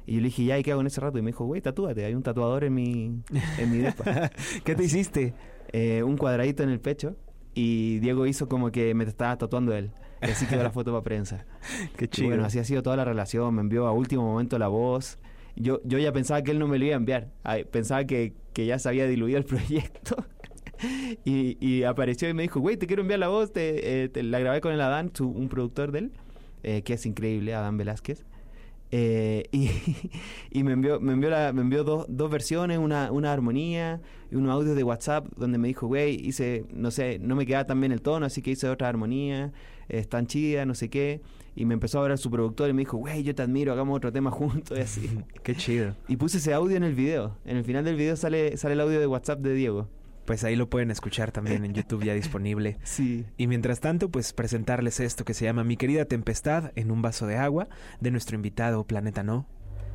Y 0.06 0.14
yo 0.14 0.20
le 0.20 0.24
dije, 0.24 0.44
ya, 0.44 0.58
¿y 0.58 0.64
qué 0.64 0.72
hago 0.72 0.80
en 0.80 0.88
ese 0.88 1.00
rato? 1.00 1.18
Y 1.18 1.22
me 1.22 1.30
dijo, 1.30 1.44
güey, 1.44 1.60
tatúate, 1.60 2.04
hay 2.04 2.14
un 2.14 2.24
tatuador 2.24 2.64
en 2.64 2.74
mi, 2.74 3.22
en 3.58 3.70
mi 3.70 3.78
depa. 3.78 4.30
¿Qué 4.64 4.74
te 4.74 4.82
hiciste? 4.82 5.34
Eh, 5.72 6.02
un 6.02 6.16
cuadradito 6.16 6.64
en 6.64 6.70
el 6.70 6.80
pecho. 6.80 7.14
Y 7.54 8.00
Diego 8.00 8.26
hizo 8.26 8.48
como 8.48 8.72
que 8.72 8.92
me 8.94 9.04
estaba 9.04 9.38
tatuando 9.38 9.72
él. 9.72 9.92
Y 10.22 10.30
así 10.30 10.46
quedó 10.46 10.62
la 10.62 10.70
foto 10.70 10.90
para 10.90 11.04
prensa. 11.04 11.46
Qué 11.96 12.08
chido. 12.08 12.28
bueno, 12.28 12.44
así 12.44 12.58
ha 12.58 12.64
sido 12.64 12.82
toda 12.82 12.96
la 12.96 13.04
relación. 13.04 13.54
Me 13.54 13.60
envió 13.60 13.86
a 13.86 13.92
último 13.92 14.22
momento 14.22 14.58
la 14.58 14.68
voz. 14.68 15.18
Yo, 15.56 15.80
yo 15.84 15.98
ya 15.98 16.12
pensaba 16.12 16.42
que 16.42 16.50
él 16.50 16.58
no 16.58 16.66
me 16.68 16.78
lo 16.78 16.84
iba 16.84 16.94
a 16.94 16.96
enviar. 16.96 17.28
Pensaba 17.70 18.04
que, 18.04 18.34
que 18.52 18.66
ya 18.66 18.78
se 18.78 18.88
había 18.88 19.06
diluido 19.06 19.38
el 19.38 19.44
proyecto. 19.46 20.16
y, 21.24 21.56
y, 21.60 21.84
apareció 21.84 22.28
y 22.28 22.34
me 22.34 22.42
dijo, 22.42 22.60
güey, 22.60 22.76
te 22.76 22.86
quiero 22.86 23.02
enviar 23.02 23.20
la 23.20 23.28
voz. 23.28 23.52
Te, 23.52 24.04
eh, 24.04 24.22
la 24.22 24.38
grabé 24.40 24.60
con 24.60 24.72
el 24.72 24.80
Adán, 24.80 25.12
un 25.20 25.48
productor 25.48 25.92
de 25.92 25.98
él, 26.00 26.12
eh, 26.62 26.82
que 26.82 26.94
es 26.94 27.06
increíble, 27.06 27.54
Adán 27.54 27.76
Velázquez. 27.76 28.24
Eh, 28.94 29.44
y, 29.52 29.70
y, 30.50 30.62
me 30.64 30.72
envió, 30.72 31.00
me 31.00 31.14
envió, 31.14 31.30
la, 31.30 31.52
me 31.52 31.62
envió 31.62 31.82
dos, 31.82 32.06
dos 32.08 32.30
versiones, 32.30 32.78
una, 32.78 33.10
una 33.10 33.32
armonía 33.32 34.00
y 34.30 34.36
unos 34.36 34.52
audios 34.52 34.76
de 34.76 34.84
WhatsApp 34.84 35.26
donde 35.36 35.58
me 35.58 35.68
dijo, 35.68 35.86
güey, 35.86 36.14
hice, 36.14 36.66
no 36.72 36.90
sé, 36.90 37.18
no 37.18 37.34
me 37.34 37.46
quedaba 37.46 37.64
tan 37.64 37.80
bien 37.80 37.92
el 37.92 38.02
tono, 38.02 38.26
así 38.26 38.42
que 38.42 38.50
hice 38.50 38.68
otra 38.68 38.88
armonía, 38.88 39.52
están 39.88 40.26
chida, 40.26 40.64
no 40.66 40.74
sé 40.74 40.88
qué. 40.90 41.20
Y 41.54 41.66
me 41.66 41.74
empezó 41.74 41.98
a 41.98 42.02
hablar 42.02 42.18
su 42.18 42.30
productor 42.30 42.70
y 42.70 42.72
me 42.72 42.80
dijo, 42.80 42.96
güey, 42.96 43.22
yo 43.22 43.34
te 43.34 43.42
admiro, 43.42 43.72
hagamos 43.72 43.96
otro 43.96 44.12
tema 44.12 44.30
juntos 44.32 44.76
y 44.78 44.80
así. 44.80 45.10
Qué 45.42 45.54
chido. 45.54 45.94
Y 46.08 46.16
puse 46.16 46.38
ese 46.38 46.54
audio 46.54 46.76
en 46.76 46.84
el 46.84 46.94
video. 46.94 47.36
En 47.44 47.56
el 47.56 47.64
final 47.64 47.84
del 47.84 47.96
video 47.96 48.16
sale, 48.16 48.56
sale 48.56 48.74
el 48.74 48.80
audio 48.80 49.00
de 49.00 49.06
WhatsApp 49.06 49.40
de 49.40 49.54
Diego. 49.54 49.88
Pues 50.24 50.44
ahí 50.44 50.54
lo 50.54 50.70
pueden 50.70 50.90
escuchar 50.90 51.32
también 51.32 51.64
en 51.64 51.74
YouTube 51.74 52.04
ya 52.04 52.14
disponible. 52.14 52.78
Sí. 52.84 53.26
Y 53.36 53.46
mientras 53.48 53.80
tanto, 53.80 54.08
pues 54.10 54.32
presentarles 54.32 55.00
esto 55.00 55.24
que 55.24 55.34
se 55.34 55.44
llama 55.44 55.64
Mi 55.64 55.76
querida 55.76 56.04
tempestad 56.04 56.72
en 56.76 56.90
un 56.90 57.02
vaso 57.02 57.26
de 57.26 57.36
agua 57.36 57.68
de 58.00 58.10
nuestro 58.10 58.36
invitado 58.36 58.84
Planeta 58.86 59.22
No. 59.22 59.46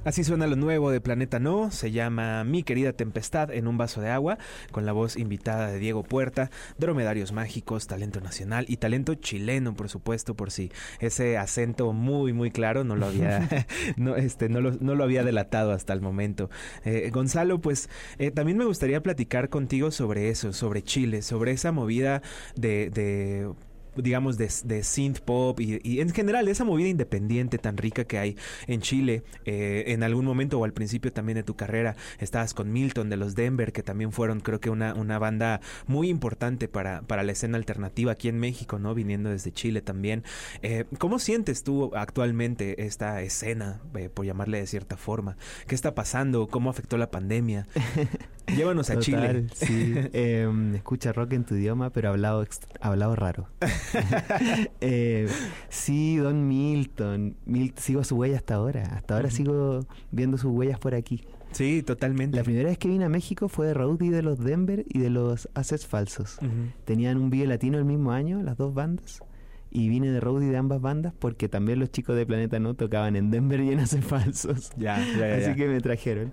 Así 0.04 0.24
suena 0.24 0.48
lo 0.48 0.56
nuevo 0.56 0.90
de 0.90 1.02
Planeta 1.02 1.38
No, 1.38 1.70
se 1.70 1.92
llama 1.92 2.46
Mi 2.46 2.64
querida 2.64 2.94
tempestad 2.94 3.52
en 3.52 3.68
un 3.68 3.78
vaso 3.78 4.00
de 4.00 4.10
agua, 4.10 4.38
con 4.72 4.86
la 4.86 4.94
voz 4.94 5.18
invitada 5.18 5.70
de 5.70 5.80
Diego 5.80 6.04
Puerta, 6.04 6.50
Dromedarios 6.78 7.34
Mágicos, 7.34 7.88
talento 7.88 8.22
nacional 8.22 8.66
y 8.70 8.78
talento 8.78 9.16
chileno, 9.16 9.76
por 9.76 9.90
supuesto, 9.90 10.34
por 10.34 10.50
si 10.50 10.72
ese 11.00 11.38
acento 11.38 11.92
muy, 11.92 12.32
muy 12.32 12.52
claro 12.52 12.86
no 12.86 12.96
lo 12.96 13.08
había, 13.08 13.68
no, 13.98 14.16
este, 14.16 14.48
no 14.48 14.62
lo, 14.62 14.72
no 14.80 14.96
lo 14.96 15.04
había 15.04 15.26
delatado 15.26 15.74
hasta 15.74 15.92
el 15.92 16.00
momento. 16.00 16.50
Eh, 16.86 17.10
Gonzalo, 17.12 17.60
pues 17.60 17.90
eh, 18.18 18.32
también 18.32 18.58
me 18.58 18.66
gustaría 18.66 19.04
platicar 19.04 19.50
contigo 19.50 19.92
sobre 19.92 20.30
eso, 20.30 20.54
sobre 20.54 20.84
Chile, 20.84 21.22
sobre 21.22 21.52
esa 21.52 21.74
movida 21.74 22.22
de, 22.56 22.90
de 22.92 23.50
digamos, 23.98 24.38
de, 24.38 24.50
de 24.64 24.84
synth 24.84 25.20
pop 25.20 25.60
y, 25.60 26.00
en 26.00 26.10
general 26.10 26.48
esa 26.48 26.64
movida 26.64 26.88
independiente 26.88 27.58
tan 27.58 27.78
rica 27.78 28.06
que 28.06 28.18
hay 28.18 28.38
en 28.68 28.82
Chile. 28.82 29.24
Eh, 29.46 29.86
en 29.88 30.04
algún 30.04 30.26
momento 30.26 30.60
o 30.60 30.66
al 30.66 30.74
principio 30.74 31.12
también 31.12 31.36
de 31.38 31.44
tu 31.44 31.56
carrera 31.56 31.96
estabas 32.20 32.54
con 32.54 32.72
Milton 32.72 33.10
de 33.10 33.18
los 33.18 33.36
Denver, 33.36 33.72
que 33.72 33.84
también 33.84 34.12
fueron 34.12 34.40
creo 34.40 34.60
que 34.60 34.70
una, 34.70 34.94
una 34.94 35.20
banda 35.20 35.62
muy 35.88 36.10
importante 36.10 36.68
para, 36.68 37.02
para 37.02 37.24
la 37.24 37.32
escena 37.32 37.58
alternativa 37.58 38.12
aquí 38.12 38.28
en 38.30 38.40
México, 38.40 38.80
¿no? 38.80 38.94
Viniendo 38.94 39.30
desde 39.30 39.52
Chile 39.52 39.82
también. 39.82 40.24
Eh, 40.62 40.86
¿Cómo 40.98 41.20
sientes 41.20 41.64
tú 41.64 41.92
actualmente 41.96 42.86
esta 42.86 43.22
escena, 43.22 43.82
eh, 43.96 44.10
por 44.10 44.26
llamarle 44.26 44.60
de 44.60 44.68
cierta 44.68 44.98
forma? 44.98 45.38
¿Qué 45.68 45.76
está 45.76 45.96
pasando? 45.96 46.48
¿Cómo 46.48 46.70
afectó 46.70 46.98
la 46.98 47.12
pandemia? 47.12 47.68
Llévanos 48.56 48.90
a 48.90 49.00
Chile. 49.00 49.48
Sí. 49.54 49.94
Em, 50.14 50.76
escucha 50.76 51.12
rock 51.14 51.34
en 51.34 51.44
tu 51.44 51.56
idioma, 51.56 51.90
pero 51.90 52.10
hablado, 52.10 52.46
hablado 52.80 53.16
raro. 53.16 53.48
eh, 54.82 55.28
sí, 55.70 56.18
Don 56.18 56.48
Milton. 56.48 57.36
sigo 57.76 58.04
su 58.04 58.16
huella 58.16 58.38
hasta 58.38 58.56
ahora. 58.56 58.84
Hasta 58.96 59.16
ahora 59.16 59.30
sigo 59.30 59.86
viendo 60.12 60.38
sus 60.38 60.52
huellas 60.52 60.80
por 60.80 60.96
aquí. 60.96 61.24
Sí, 61.52 61.84
totalmente. 61.84 62.38
La 62.38 62.44
primera 62.44 62.70
vez 62.70 62.78
que 62.78 62.88
vine 62.88 63.06
a 63.06 63.10
México 63.10 63.48
fue 63.48 63.68
de 63.68 63.74
Rowdy 63.74 64.10
de 64.10 64.22
los 64.22 64.40
Denver 64.40 64.86
y 64.88 65.00
de 65.00 65.10
los 65.10 65.50
Assets 65.54 65.86
Falsos. 65.86 66.40
Tenían 66.86 67.18
un 67.18 67.30
video 67.30 67.48
latino 67.48 67.78
el 67.78 67.86
mismo 67.86 68.12
año, 68.12 68.42
las 68.44 68.58
dos 68.58 68.74
bandas. 68.74 69.22
Y 69.70 69.90
vine 69.90 70.10
de 70.10 70.20
Rowdy 70.22 70.48
de 70.48 70.58
ambas 70.58 70.82
bandas 70.82 71.14
porque 71.18 71.50
también 71.50 71.80
los 71.80 71.92
chicos 71.92 72.16
de 72.16 72.26
Planeta 72.26 72.58
No 72.58 72.74
tocaban 72.74 73.16
en 73.16 73.32
Denver 73.32 73.60
y 73.60 73.72
en 73.72 73.80
Assets 73.80 74.06
Falsos. 74.06 74.72
Ya, 74.78 74.98
ya, 75.18 75.36
Así 75.36 75.56
que 75.56 75.68
me 75.68 75.82
trajeron. 75.82 76.32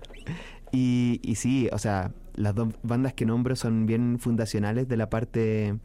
Y, 0.75 1.21
y 1.23 1.35
sí, 1.35 1.69
o 1.71 1.77
sea, 1.77 2.11
las 2.35 2.53
dos 2.53 2.73
bandas 2.83 3.13
que 3.13 3.25
nombro 3.25 3.55
son 3.55 3.85
bien 3.85 4.19
fundacionales 4.19 4.87
de 4.87 4.97
la 4.97 5.09
parte 5.09 5.79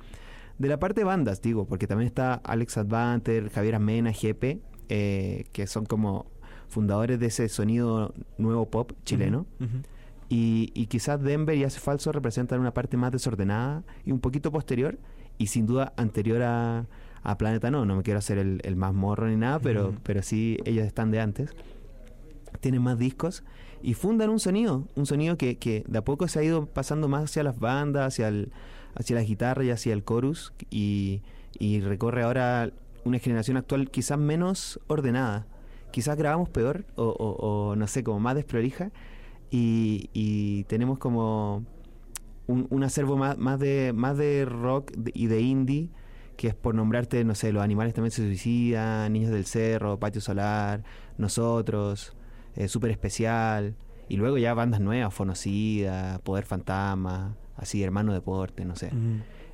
de 0.59 0.69
la 0.69 0.79
parte 0.79 1.05
bandas, 1.05 1.41
digo, 1.41 1.67
porque 1.67 1.87
también 1.87 2.07
está 2.07 2.35
Alex 2.35 2.77
Advanter, 2.77 3.49
Javier 3.49 3.77
Amena, 3.77 4.13
GP, 4.13 4.61
eh, 4.91 5.45
que 5.53 5.67
son 5.67 5.87
como 5.87 6.27
fundadores 6.69 7.19
de 7.19 7.27
ese 7.27 7.49
sonido 7.49 8.13
nuevo 8.37 8.69
pop 8.69 8.93
chileno. 9.05 9.47
y, 10.29 10.71
y, 10.75 10.87
quizás 10.87 11.23
Denver 11.23 11.57
y 11.57 11.65
Hace 11.65 11.81
Falso 11.81 12.13
representan 12.13 12.61
una 12.61 12.75
parte 12.75 12.99
más 12.99 13.11
desordenada 13.11 13.85
y 14.05 14.13
un 14.13 14.21
poquito 14.21 14.53
posterior, 14.53 14.99
y 15.39 15.47
sin 15.47 15.67
duda 15.67 15.95
anterior 15.97 16.43
a, 16.43 16.87
a 17.23 17.39
Planeta 17.39 17.71
No. 17.71 17.87
No 17.87 17.97
me 17.97 18.03
quiero 18.03 18.19
hacer 18.19 18.37
el, 18.37 18.77
más 18.77 18.93
morro 18.93 19.29
ni 19.29 19.37
nada, 19.37 19.61
pero, 19.61 19.95
pero 20.03 20.23
sí 20.23 20.59
ellos 20.67 20.87
están 20.87 21.11
de 21.11 21.21
antes. 21.21 21.55
Tienen 22.59 22.83
más 22.83 22.99
discos 22.99 23.45
y 23.83 23.95
fundan 23.95 24.31
un 24.31 24.41
sonido, 24.41 24.89
un 24.97 25.07
sonido 25.07 25.37
que, 25.37 25.57
que 25.59 25.85
de 25.87 25.99
a 25.99 26.05
poco 26.05 26.27
se 26.29 26.41
ha 26.41 26.43
ido 26.43 26.67
pasando 26.67 27.09
más 27.09 27.25
hacia 27.25 27.43
las 27.43 27.59
bandas, 27.59 28.09
hacia 28.09 28.29
el 28.29 28.53
hacia 28.95 29.17
la 29.17 29.23
guitarra 29.23 29.65
y 29.65 29.71
hacia 29.71 29.93
el 29.93 30.05
chorus 30.05 30.53
y, 30.71 31.23
recorre 31.83 32.23
ahora 32.23 32.71
una 33.05 33.19
generación 33.19 33.57
actual 33.57 33.91
quizás 33.91 34.19
menos 34.19 34.81
ordenada. 34.87 35.47
Quizás 35.91 36.17
grabamos 36.17 36.49
peor 36.49 36.85
o, 36.95 37.75
no 37.77 37.87
sé, 37.87 38.05
como 38.05 38.21
más 38.21 38.35
desprolija 38.37 38.91
y, 39.51 40.65
tenemos 40.69 40.99
como 40.99 41.65
un, 42.47 42.85
acervo 42.85 43.17
más, 43.17 43.39
más, 43.39 43.59
de, 43.59 43.93
más 43.95 44.17
de 44.17 44.45
rock 44.45 44.93
y 45.15 45.27
de 45.27 45.41
indie 45.41 45.91
que 46.37 46.49
es 46.49 46.55
por 46.55 46.75
nombrarte, 46.75 47.23
no 47.23 47.35
sé, 47.35 47.53
los 47.53 47.63
animales 47.63 47.93
también 47.93 48.13
se 48.13 48.23
suicidan, 48.23 49.13
Niños 49.13 49.31
del 49.31 49.45
Cerro, 49.45 49.99
Patio 49.99 50.23
Solar, 50.23 50.83
Nosotros, 51.19 52.17
eh, 52.57 52.69
Súper 52.69 52.91
Especial, 52.91 53.75
y 54.09 54.17
luego 54.17 54.39
ya 54.39 54.55
bandas 54.55 54.81
nuevas, 54.81 55.15
Fonocida, 55.15 56.19
Poder 56.25 56.45
Fantasma, 56.45 57.37
así, 57.57 57.83
Hermano 57.83 58.13
Deporte, 58.13 58.65
no 58.65 58.75
sé. 58.75 58.91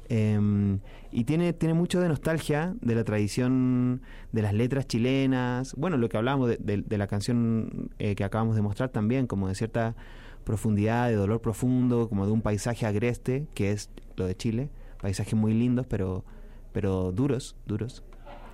Em, 0.08 0.78
y 1.10 1.24
tiene, 1.24 1.52
tiene 1.52 1.74
mucho 1.74 2.00
de 2.00 2.08
nostalgia 2.08 2.74
de 2.80 2.94
la 2.94 3.04
tradición 3.04 4.02
de 4.32 4.42
las 4.42 4.54
letras 4.54 4.86
chilenas. 4.86 5.74
Bueno, 5.76 5.96
lo 5.96 6.08
que 6.08 6.16
hablábamos 6.16 6.56
de, 6.58 6.84
la 6.88 7.06
canción 7.06 7.90
eh, 7.98 8.14
que 8.14 8.24
acabamos 8.24 8.56
de 8.56 8.62
mostrar 8.62 8.90
también, 8.90 9.26
como 9.26 9.48
de 9.48 9.54
cierta 9.54 9.96
profundidad, 10.44 11.08
de 11.08 11.16
dolor 11.16 11.40
profundo, 11.40 12.08
como 12.08 12.24
de 12.24 12.32
un 12.32 12.40
paisaje 12.40 12.86
agreste, 12.86 13.48
que 13.54 13.72
es 13.72 13.90
lo 14.16 14.26
de 14.26 14.36
Chile. 14.36 14.70
Paisajes 15.02 15.34
muy 15.34 15.52
lindos, 15.52 15.86
pero, 15.86 16.24
pero 16.72 17.12
duros, 17.12 17.56
duros. 17.66 18.04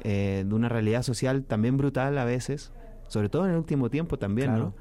Eh, 0.04 0.44
de 0.46 0.54
una 0.54 0.68
realidad 0.68 1.02
social 1.02 1.44
también 1.44 1.76
brutal 1.76 2.18
a 2.18 2.24
veces, 2.24 2.72
sobre 3.12 3.28
todo 3.28 3.44
en 3.44 3.50
el 3.50 3.58
último 3.58 3.90
tiempo 3.90 4.18
también, 4.18 4.56
¿no? 4.56 4.74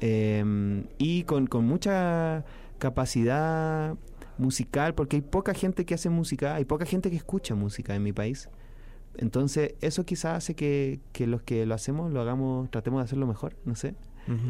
Em, 0.00 0.84
y 0.98 1.24
con, 1.24 1.46
con 1.46 1.64
mucha 1.64 2.44
capacidad 2.78 3.96
musical, 4.36 4.94
porque 4.94 5.16
hay 5.16 5.22
poca 5.22 5.54
gente 5.54 5.86
que 5.86 5.94
hace 5.94 6.10
música, 6.10 6.54
hay 6.56 6.66
poca 6.66 6.84
gente 6.84 7.10
que 7.10 7.16
escucha 7.16 7.54
música 7.54 7.94
en 7.94 8.02
mi 8.02 8.12
país. 8.12 8.50
Entonces, 9.16 9.74
eso 9.80 10.04
quizás 10.04 10.36
hace 10.36 10.54
que, 10.54 11.00
que 11.12 11.26
los 11.26 11.42
que 11.42 11.64
lo 11.64 11.74
hacemos 11.74 12.12
lo 12.12 12.20
hagamos, 12.20 12.70
tratemos 12.70 13.00
de 13.00 13.04
hacerlo 13.04 13.26
mejor, 13.26 13.56
no 13.64 13.74
sé. 13.74 13.94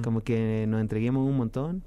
Como 0.02 0.20
que 0.22 0.66
nos 0.68 0.80
entreguemos 0.80 1.26
un 1.26 1.36
montón. 1.36 1.82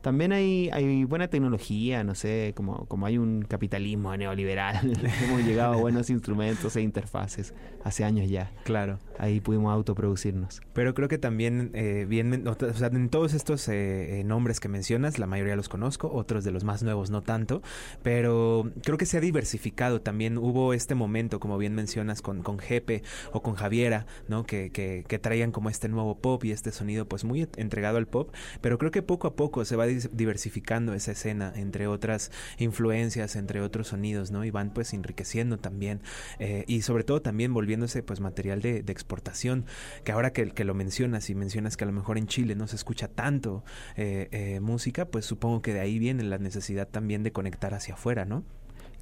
También 0.00 0.32
hay, 0.32 0.70
hay 0.72 1.04
buena 1.04 1.28
tecnología, 1.28 2.04
no 2.04 2.14
sé, 2.14 2.52
como, 2.56 2.86
como 2.86 3.06
hay 3.06 3.18
un 3.18 3.42
capitalismo 3.42 4.16
neoliberal, 4.16 4.92
hemos 5.24 5.44
llegado 5.44 5.74
a 5.74 5.76
buenos 5.76 6.10
instrumentos 6.10 6.76
e 6.76 6.80
interfaces 6.80 7.54
hace 7.84 8.04
años 8.04 8.28
ya. 8.28 8.50
Claro. 8.64 8.98
Ahí 9.18 9.40
pudimos 9.40 9.72
autoproducirnos. 9.72 10.62
Pero 10.72 10.94
creo 10.94 11.08
que 11.08 11.18
también, 11.18 11.70
eh, 11.74 12.06
bien, 12.08 12.46
o 12.48 12.56
sea, 12.74 12.88
en 12.88 13.08
todos 13.10 13.34
estos 13.34 13.68
eh, 13.68 14.20
eh, 14.20 14.24
nombres 14.24 14.60
que 14.60 14.68
mencionas, 14.68 15.18
la 15.18 15.26
mayoría 15.26 15.56
los 15.56 15.68
conozco, 15.68 16.10
otros 16.12 16.44
de 16.44 16.50
los 16.50 16.64
más 16.64 16.82
nuevos 16.82 17.10
no 17.10 17.22
tanto, 17.22 17.62
pero 18.02 18.70
creo 18.82 18.96
que 18.96 19.06
se 19.06 19.18
ha 19.18 19.20
diversificado 19.20 20.00
también. 20.00 20.38
Hubo 20.38 20.72
este 20.72 20.94
momento, 20.94 21.40
como 21.40 21.58
bien 21.58 21.74
mencionas, 21.74 22.22
con, 22.22 22.42
con 22.42 22.58
Jepe 22.58 23.02
o 23.32 23.42
con 23.42 23.54
Javiera, 23.54 24.06
¿no? 24.28 24.44
Que, 24.44 24.70
que, 24.70 25.04
que 25.06 25.18
traían 25.18 25.52
como 25.52 25.68
este 25.68 25.88
nuevo 25.88 26.18
pop 26.18 26.42
y 26.44 26.52
este 26.52 26.72
sonido 26.72 27.06
pues 27.06 27.24
muy 27.24 27.46
entregado 27.56 27.98
al 27.98 28.06
pop, 28.06 28.32
pero 28.60 28.78
creo 28.78 28.90
que 28.90 29.02
poco 29.02 29.28
a 29.28 29.34
poco 29.34 29.64
se 29.64 29.76
va 29.76 29.86
diversificando 30.12 30.94
esa 30.94 31.12
escena 31.12 31.52
entre 31.54 31.86
otras 31.86 32.30
influencias, 32.58 33.36
entre 33.36 33.60
otros 33.60 33.88
sonidos, 33.88 34.30
¿no? 34.30 34.44
Y 34.44 34.50
van 34.50 34.70
pues 34.70 34.92
enriqueciendo 34.92 35.58
también 35.58 36.00
eh, 36.38 36.64
y 36.66 36.82
sobre 36.82 37.04
todo 37.04 37.22
también 37.22 37.52
volviéndose 37.52 38.02
pues 38.02 38.20
material 38.20 38.60
de, 38.62 38.84
exportación, 38.90 39.66
que 40.04 40.12
ahora 40.12 40.32
que, 40.32 40.50
que, 40.50 40.64
lo 40.64 40.74
mencionas 40.74 41.30
y 41.30 41.34
mencionas 41.34 41.76
que 41.76 41.84
a 41.84 41.86
lo 41.86 41.92
mejor 41.92 42.18
en 42.18 42.26
Chile 42.26 42.54
no 42.56 42.66
se 42.66 42.76
escucha 42.76 43.08
tanto 43.08 43.64
eh, 43.96 44.28
eh, 44.32 44.60
música, 44.60 45.04
pues 45.04 45.24
supongo 45.24 45.62
que 45.62 45.72
de 45.72 45.80
ahí 45.80 45.98
viene 45.98 46.22
la 46.24 46.38
necesidad 46.38 46.88
también 46.88 47.22
de 47.22 47.32
conectar 47.32 47.74
hacia 47.74 47.94
afuera, 47.94 48.24
¿no? 48.24 48.44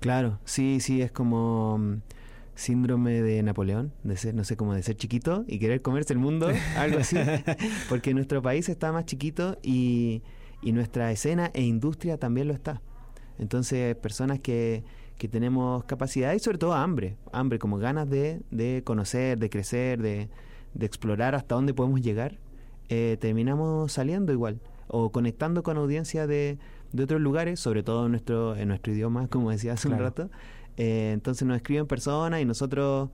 Claro, 0.01 0.39
sí, 0.45 0.79
sí, 0.81 1.03
es 1.03 1.11
como 1.11 1.79
mm, 1.79 2.03
síndrome 2.55 3.23
de 3.23 3.43
Napoleón, 3.43 3.93
de 4.05 4.17
ser, 4.17 4.35
no 4.35 4.45
sé, 4.45 4.57
como 4.57 4.75
de 4.75 4.83
ser 4.83 4.97
chiquito 4.97 5.45
y 5.47 5.59
querer 5.59 5.83
comerse 5.83 6.13
el 6.13 6.19
mundo, 6.19 6.49
algo 6.77 6.99
así, 6.99 7.17
porque 7.89 8.15
nuestro 8.15 8.43
país 8.43 8.69
está 8.69 8.93
más 8.93 9.07
chiquito 9.07 9.59
y, 9.63 10.23
y 10.63 10.73
nuestra 10.73 11.11
escena 11.13 11.51
e 11.55 11.63
industria 11.63 12.19
también 12.19 12.49
lo 12.49 12.55
está. 12.55 12.81
Entonces, 13.39 13.95
personas 13.97 14.41
que, 14.41 14.85
que 15.17 15.29
tenemos 15.29 15.85
capacidad 15.85 16.33
y 16.33 16.39
sobre 16.39 16.59
todo 16.59 16.75
hambre, 16.75 17.17
hambre, 17.33 17.59
como 17.59 17.79
ganas 17.79 18.09
de, 18.09 18.41
de 18.51 18.83
conocer, 18.85 19.39
de 19.39 19.51
crecer, 19.51 20.03
de, 20.03 20.29
de, 20.75 20.87
explorar 20.87 21.35
hasta 21.35 21.55
dónde 21.55 21.75
podemos 21.75 22.01
llegar, 22.01 22.39
eh, 22.89 23.17
terminamos 23.21 23.93
saliendo 23.93 24.33
igual 24.33 24.61
o 24.89 25.13
conectando 25.13 25.63
con 25.63 25.77
audiencia 25.77 26.27
de, 26.27 26.59
de 26.93 27.03
otros 27.03 27.21
lugares, 27.21 27.61
sobre 27.61 27.83
todo 27.83 28.07
en 28.07 28.13
nuestro, 28.13 28.57
en 28.57 28.69
nuestro 28.69 28.93
idioma, 28.93 29.29
como 29.29 29.51
decía 29.51 29.75
hace 29.75 29.89
un 29.89 29.99
rato. 29.99 30.31
Eh, 30.77 31.11
entonces 31.13 31.47
nos 31.47 31.57
escriben 31.57 31.87
personas 31.87 32.41
y 32.41 32.45
nosotros 32.45 33.11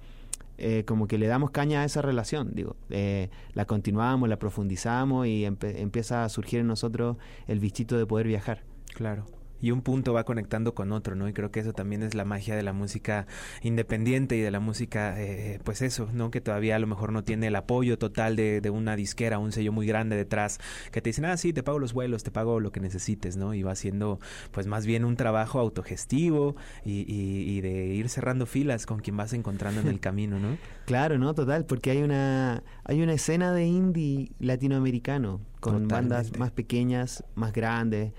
eh, 0.58 0.84
como 0.86 1.06
que 1.06 1.18
le 1.18 1.26
damos 1.26 1.50
caña 1.50 1.82
a 1.82 1.84
esa 1.84 2.02
relación, 2.02 2.50
digo, 2.54 2.76
eh, 2.90 3.30
la 3.52 3.64
continuamos, 3.64 4.28
la 4.28 4.38
profundizamos 4.38 5.26
y 5.26 5.44
empieza 5.44 6.24
a 6.24 6.28
surgir 6.28 6.60
en 6.60 6.66
nosotros 6.66 7.16
el 7.46 7.60
bichito 7.60 7.96
de 7.96 8.06
poder 8.06 8.26
viajar. 8.26 8.62
Claro 8.94 9.26
y 9.64 9.70
un 9.70 9.80
punto 9.80 10.12
va 10.12 10.24
conectando 10.24 10.74
con 10.74 10.92
otro, 10.92 11.16
¿no? 11.16 11.26
Y 11.26 11.32
creo 11.32 11.50
que 11.50 11.60
eso 11.60 11.72
también 11.72 12.02
es 12.02 12.14
la 12.14 12.26
magia 12.26 12.54
de 12.54 12.62
la 12.62 12.74
música 12.74 13.26
independiente 13.62 14.36
y 14.36 14.42
de 14.42 14.50
la 14.50 14.60
música, 14.60 15.18
eh, 15.18 15.58
pues 15.64 15.80
eso, 15.80 16.10
¿no? 16.12 16.30
Que 16.30 16.42
todavía 16.42 16.76
a 16.76 16.78
lo 16.78 16.86
mejor 16.86 17.12
no 17.12 17.24
tiene 17.24 17.46
el 17.46 17.56
apoyo 17.56 17.96
total 17.96 18.36
de, 18.36 18.60
de, 18.60 18.68
una 18.68 18.94
disquera, 18.94 19.38
un 19.38 19.52
sello 19.52 19.72
muy 19.72 19.86
grande 19.86 20.16
detrás, 20.16 20.60
que 20.92 21.00
te 21.00 21.08
dicen, 21.08 21.24
ah, 21.24 21.38
sí, 21.38 21.54
te 21.54 21.62
pago 21.62 21.78
los 21.78 21.94
vuelos, 21.94 22.24
te 22.24 22.30
pago 22.30 22.60
lo 22.60 22.72
que 22.72 22.80
necesites, 22.80 23.38
¿no? 23.38 23.54
Y 23.54 23.62
va 23.62 23.74
siendo, 23.74 24.20
pues 24.50 24.66
más 24.66 24.84
bien 24.84 25.06
un 25.06 25.16
trabajo 25.16 25.60
autogestivo 25.60 26.56
y, 26.84 27.06
y, 27.08 27.62
de 27.62 27.86
ir 27.86 28.10
cerrando 28.10 28.44
filas 28.44 28.84
con 28.84 29.00
quien 29.00 29.16
vas 29.16 29.32
encontrando 29.32 29.80
en 29.80 29.88
el 29.88 29.98
camino, 30.08 30.38
¿no? 30.38 30.58
Claro, 30.84 31.16
¿no? 31.16 31.34
Total, 31.34 31.64
porque 31.64 31.90
hay 31.90 32.02
una, 32.02 32.62
hay 32.84 33.00
una 33.00 33.14
escena 33.14 33.54
de 33.54 33.64
indie 33.64 34.30
latinoamericano 34.40 35.40
con 35.60 35.88
bandas 35.88 36.38
más 36.38 36.50
pequeñas, 36.50 37.24
más 37.34 37.54
grandes 37.54 38.12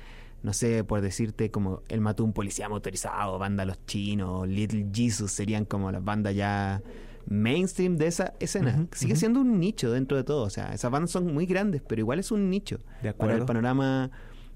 no 0.46 0.54
sé, 0.54 0.84
por 0.84 1.02
decirte, 1.02 1.50
como 1.50 1.82
El 1.90 2.02
mató 2.02 2.24
un 2.24 2.32
policía 2.32 2.70
motorizado, 2.70 3.40
Banda 3.40 3.66
Los 3.66 3.84
Chinos, 3.88 4.48
Little 4.48 4.86
Jesus 4.94 5.32
serían 5.32 5.66
como 5.66 5.92
las 5.92 6.04
bandas 6.04 6.36
ya 6.36 6.84
mainstream 7.25 7.98
de 7.98 8.06
esa 8.06 8.36
escena. 8.40 8.86
Sigue 8.92 9.16
siendo 9.16 9.40
un 9.40 9.60
nicho 9.60 9.92
dentro 9.92 10.16
de 10.18 10.24
todo. 10.24 10.44
O 10.44 10.52
sea, 10.52 10.72
esas 10.72 10.92
bandas 10.92 11.10
son 11.10 11.34
muy 11.34 11.48
grandes, 11.48 11.82
pero 11.82 12.00
igual 12.00 12.20
es 12.20 12.32
un 12.32 12.52
nicho. 12.52 12.78
De 13.02 13.12
Para 13.12 13.34
el 13.34 13.46
panorama 13.46 14.12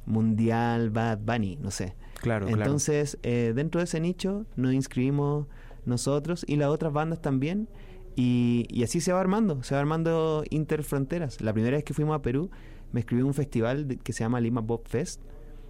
mundial 0.06 0.92
Bad 0.92 1.22
Bunny, 1.24 1.56
no 1.56 1.72
sé. 1.72 1.96
Claro, 2.22 2.48
Entonces, 2.48 3.18
Eh, 3.24 3.54
dentro 3.56 3.80
de 3.80 3.86
ese 3.86 4.00
nicho 4.00 4.46
nos 4.56 4.74
inscribimos 4.74 5.48
nosotros 5.86 6.46
y 6.48 6.58
las 6.58 6.68
otras 6.68 6.94
bandas 6.94 7.20
también. 7.20 7.68
Y, 8.16 8.68
y, 8.70 8.84
así 8.84 9.02
se 9.02 9.12
va 9.12 9.22
armando, 9.22 9.64
se 9.64 9.74
va 9.74 9.82
armando 9.82 10.44
interfronteras. 10.52 11.42
La 11.42 11.52
primera 11.52 11.78
vez 11.78 11.84
que 11.84 11.96
fuimos 11.96 12.16
a 12.16 12.22
Perú, 12.22 12.52
me 12.92 13.00
escribí 13.00 13.24
un 13.24 13.34
festival 13.34 13.98
que 14.04 14.14
se 14.14 14.24
llama 14.24 14.40
Lima 14.40 14.62
Bob 14.62 14.88
Fest 14.88 15.22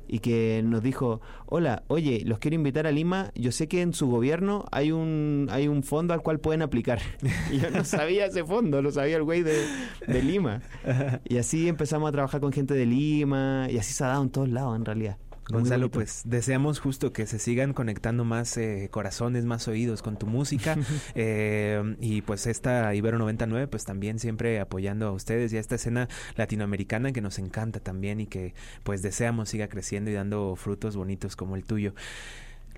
y 0.09 0.19
que 0.19 0.61
nos 0.65 0.81
dijo, 0.81 1.21
hola, 1.45 1.83
oye, 1.87 2.23
los 2.25 2.39
quiero 2.39 2.55
invitar 2.55 2.87
a 2.87 2.91
Lima, 2.91 3.31
yo 3.35 3.51
sé 3.51 3.67
que 3.67 3.81
en 3.81 3.93
su 3.93 4.07
gobierno 4.07 4.65
hay 4.71 4.91
un, 4.91 5.47
hay 5.51 5.67
un 5.67 5.83
fondo 5.83 6.15
al 6.15 6.21
cual 6.21 6.39
pueden 6.39 6.63
aplicar. 6.63 6.99
y 7.51 7.59
yo 7.59 7.69
no 7.69 7.85
sabía 7.85 8.25
ese 8.25 8.43
fondo, 8.43 8.81
lo 8.81 8.91
sabía 8.91 9.17
el 9.17 9.23
güey 9.23 9.43
de, 9.43 9.65
de 10.07 10.23
Lima. 10.23 10.61
Y 11.29 11.37
así 11.37 11.67
empezamos 11.67 12.09
a 12.09 12.11
trabajar 12.11 12.41
con 12.41 12.51
gente 12.51 12.73
de 12.73 12.85
Lima 12.85 13.67
y 13.69 13.77
así 13.77 13.93
se 13.93 14.03
ha 14.03 14.07
dado 14.07 14.23
en 14.23 14.29
todos 14.29 14.49
lados 14.49 14.75
en 14.75 14.85
realidad. 14.85 15.17
Gonzalo, 15.51 15.89
pues 15.89 16.21
deseamos 16.25 16.79
justo 16.79 17.11
que 17.11 17.25
se 17.25 17.39
sigan 17.39 17.73
conectando 17.73 18.23
más 18.23 18.55
eh, 18.57 18.89
corazones, 18.91 19.45
más 19.45 19.67
oídos 19.67 20.01
con 20.01 20.17
tu 20.17 20.27
música. 20.27 20.77
eh, 21.15 21.95
y 21.99 22.21
pues 22.21 22.47
esta 22.47 22.93
Ibero 22.93 23.17
99, 23.17 23.67
pues 23.67 23.85
también 23.85 24.19
siempre 24.19 24.59
apoyando 24.59 25.07
a 25.07 25.11
ustedes 25.11 25.51
y 25.53 25.57
a 25.57 25.59
esta 25.59 25.75
escena 25.75 26.07
latinoamericana 26.35 27.11
que 27.11 27.21
nos 27.21 27.39
encanta 27.39 27.79
también 27.79 28.19
y 28.19 28.27
que 28.27 28.53
pues 28.83 29.01
deseamos 29.01 29.49
siga 29.49 29.67
creciendo 29.67 30.11
y 30.11 30.13
dando 30.13 30.55
frutos 30.55 30.95
bonitos 30.95 31.35
como 31.35 31.55
el 31.55 31.63
tuyo. 31.63 31.93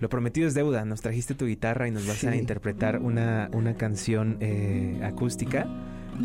Lo 0.02 0.10
prometido 0.10 0.48
es 0.48 0.56
deuda. 0.56 0.84
Nos 0.84 1.02
trajiste 1.02 1.36
tu 1.36 1.46
guitarra 1.46 1.88
y 1.88 1.92
nos 1.92 2.08
vas 2.08 2.24
a 2.24 2.36
interpretar 2.36 3.00
una, 3.00 3.50
una 3.54 3.76
canción 3.76 4.38
eh, 4.42 5.00
acústica 5.04 5.68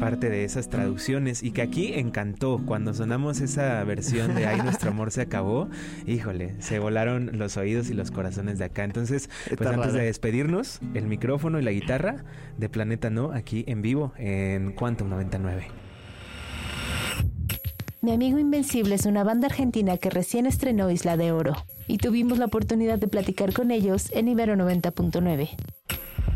parte 0.01 0.29
de 0.29 0.45
esas 0.45 0.69
traducciones 0.69 1.43
y 1.43 1.53
que 1.53 1.63
aquí 1.63 1.95
encantó 1.95 2.61
cuando 2.67 2.93
sonamos 2.93 3.41
esa 3.41 3.83
versión 3.85 4.35
de 4.35 4.47
Ay 4.47 4.61
nuestro 4.61 4.91
amor 4.91 5.11
se 5.11 5.23
acabó, 5.23 5.69
híjole, 6.07 6.55
se 6.61 6.79
volaron 6.79 7.39
los 7.39 7.57
oídos 7.57 7.89
y 7.89 7.95
los 7.95 8.11
corazones 8.11 8.59
de 8.59 8.67
acá. 8.67 8.85
Entonces, 8.85 9.31
pues 9.57 9.71
antes 9.71 9.93
de 9.93 10.05
despedirnos, 10.05 10.81
el 10.95 11.07
micrófono 11.07 11.59
y 11.59 11.63
la 11.63 11.71
guitarra 11.71 12.25
de 12.59 12.69
Planeta 12.69 13.11
No 13.11 13.33
aquí 13.33 13.65
en 13.69 13.81
vivo 13.81 14.13
en 14.19 14.73
Quantum 14.73 15.09
99. 15.09 15.69
Mi 18.03 18.13
amigo 18.13 18.39
Invencible 18.39 18.97
es 18.97 19.07
una 19.07 19.25
banda 19.25 19.47
argentina 19.47 19.97
que 19.97 20.11
recién 20.11 20.47
estrenó 20.47 20.91
Isla 20.91 21.17
de 21.17 21.33
Oro 21.33 21.55
y 21.87 21.99
tuvimos 21.99 22.39
la 22.39 22.47
oportunidad 22.47 22.99
de 22.99 23.09
platicar 23.09 23.53
con 23.53 23.71
ellos 23.71 24.11
en 24.13 24.29
Ibero 24.29 24.55
90.9. 24.55 25.51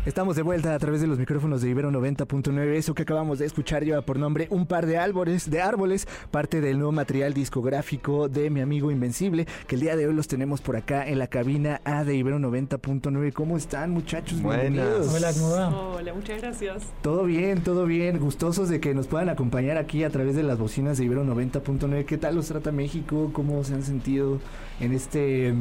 Estamos 0.03 0.35
de 0.35 0.41
vuelta 0.41 0.73
a 0.73 0.79
través 0.79 0.99
de 0.99 1.05
los 1.05 1.19
micrófonos 1.19 1.61
de 1.61 1.69
Ibero 1.69 1.91
90.9. 1.91 2.73
Eso 2.73 2.95
que 2.95 3.03
acabamos 3.03 3.37
de 3.37 3.45
escuchar 3.45 3.85
lleva 3.85 4.01
por 4.01 4.17
nombre 4.17 4.47
Un 4.49 4.65
par 4.65 4.87
de 4.87 4.97
árboles, 4.97 5.51
de 5.51 5.61
árboles, 5.61 6.07
parte 6.31 6.59
del 6.59 6.79
nuevo 6.79 6.91
material 6.91 7.35
discográfico 7.35 8.27
de 8.27 8.49
mi 8.49 8.61
amigo 8.61 8.89
Invencible, 8.89 9.45
que 9.67 9.75
el 9.75 9.81
día 9.81 9.95
de 9.95 10.07
hoy 10.07 10.15
los 10.15 10.27
tenemos 10.27 10.59
por 10.59 10.75
acá 10.75 11.07
en 11.07 11.19
la 11.19 11.27
cabina 11.27 11.81
A 11.83 12.03
de 12.03 12.15
Ibero 12.15 12.39
90.9. 12.39 13.31
¿Cómo 13.31 13.57
están, 13.57 13.91
muchachos? 13.91 14.41
Buenas. 14.41 15.13
Hola, 15.13 15.33
¿cómo 15.33 15.51
va? 15.51 15.69
Hola, 15.69 16.13
muchas 16.15 16.41
gracias. 16.41 16.81
Todo 17.03 17.25
bien, 17.25 17.61
todo 17.61 17.85
bien. 17.85 18.17
Gustosos 18.17 18.69
de 18.69 18.79
que 18.79 18.95
nos 18.95 19.05
puedan 19.05 19.29
acompañar 19.29 19.77
aquí 19.77 20.03
a 20.03 20.09
través 20.09 20.35
de 20.35 20.41
las 20.41 20.57
bocinas 20.57 20.97
de 20.97 21.05
Ibero 21.05 21.23
90.9. 21.25 22.05
¿Qué 22.05 22.17
tal 22.17 22.33
los 22.33 22.47
trata 22.47 22.71
México? 22.71 23.29
¿Cómo 23.33 23.63
se 23.63 23.75
han 23.75 23.83
sentido 23.83 24.39
en 24.81 24.93
este 24.93 25.53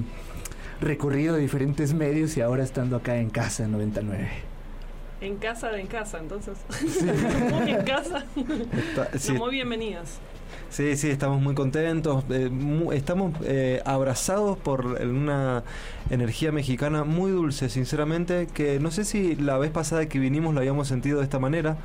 recorrido 0.81 1.35
de 1.35 1.43
diferentes 1.43 1.95
medios 1.95 2.37
y 2.37 2.41
ahora 2.41 2.65
estando 2.65 2.97
acá 2.97 3.17
en 3.19 3.31
casa 3.31 3.65
en 3.65 3.73
99. 3.73 4.29
En 5.21 5.37
casa 5.37 5.69
de 5.69 5.83
en 5.83 5.87
casa, 5.87 6.19
entonces. 6.19 6.57
muy 7.51 7.71
en 7.71 7.85
casa. 7.85 8.25
muy 9.39 9.51
bienvenidos. 9.51 10.19
Sí, 10.71 10.97
sí, 10.97 11.11
estamos 11.11 11.43
muy 11.43 11.55
contentos. 11.55 12.25
Eh, 12.31 12.51
estamos 12.93 13.35
eh, 13.45 13.83
abrazados 13.85 14.57
por 14.57 14.87
una 14.87 15.63
energía 16.09 16.53
mexicana 16.53 17.05
muy 17.05 17.33
dulce, 17.33 17.69
sinceramente, 17.69 18.49
que 18.55 18.81
no 18.81 18.91
sé 18.91 19.05
si 19.05 19.37
la 19.37 19.59
vez 19.59 19.71
pasada 19.71 20.07
que 20.07 20.19
vinimos 20.19 20.55
lo 20.55 20.61
habíamos 20.61 20.89
sentido 20.89 21.19
de 21.19 21.25
esta 21.25 21.39
manera. 21.39 21.77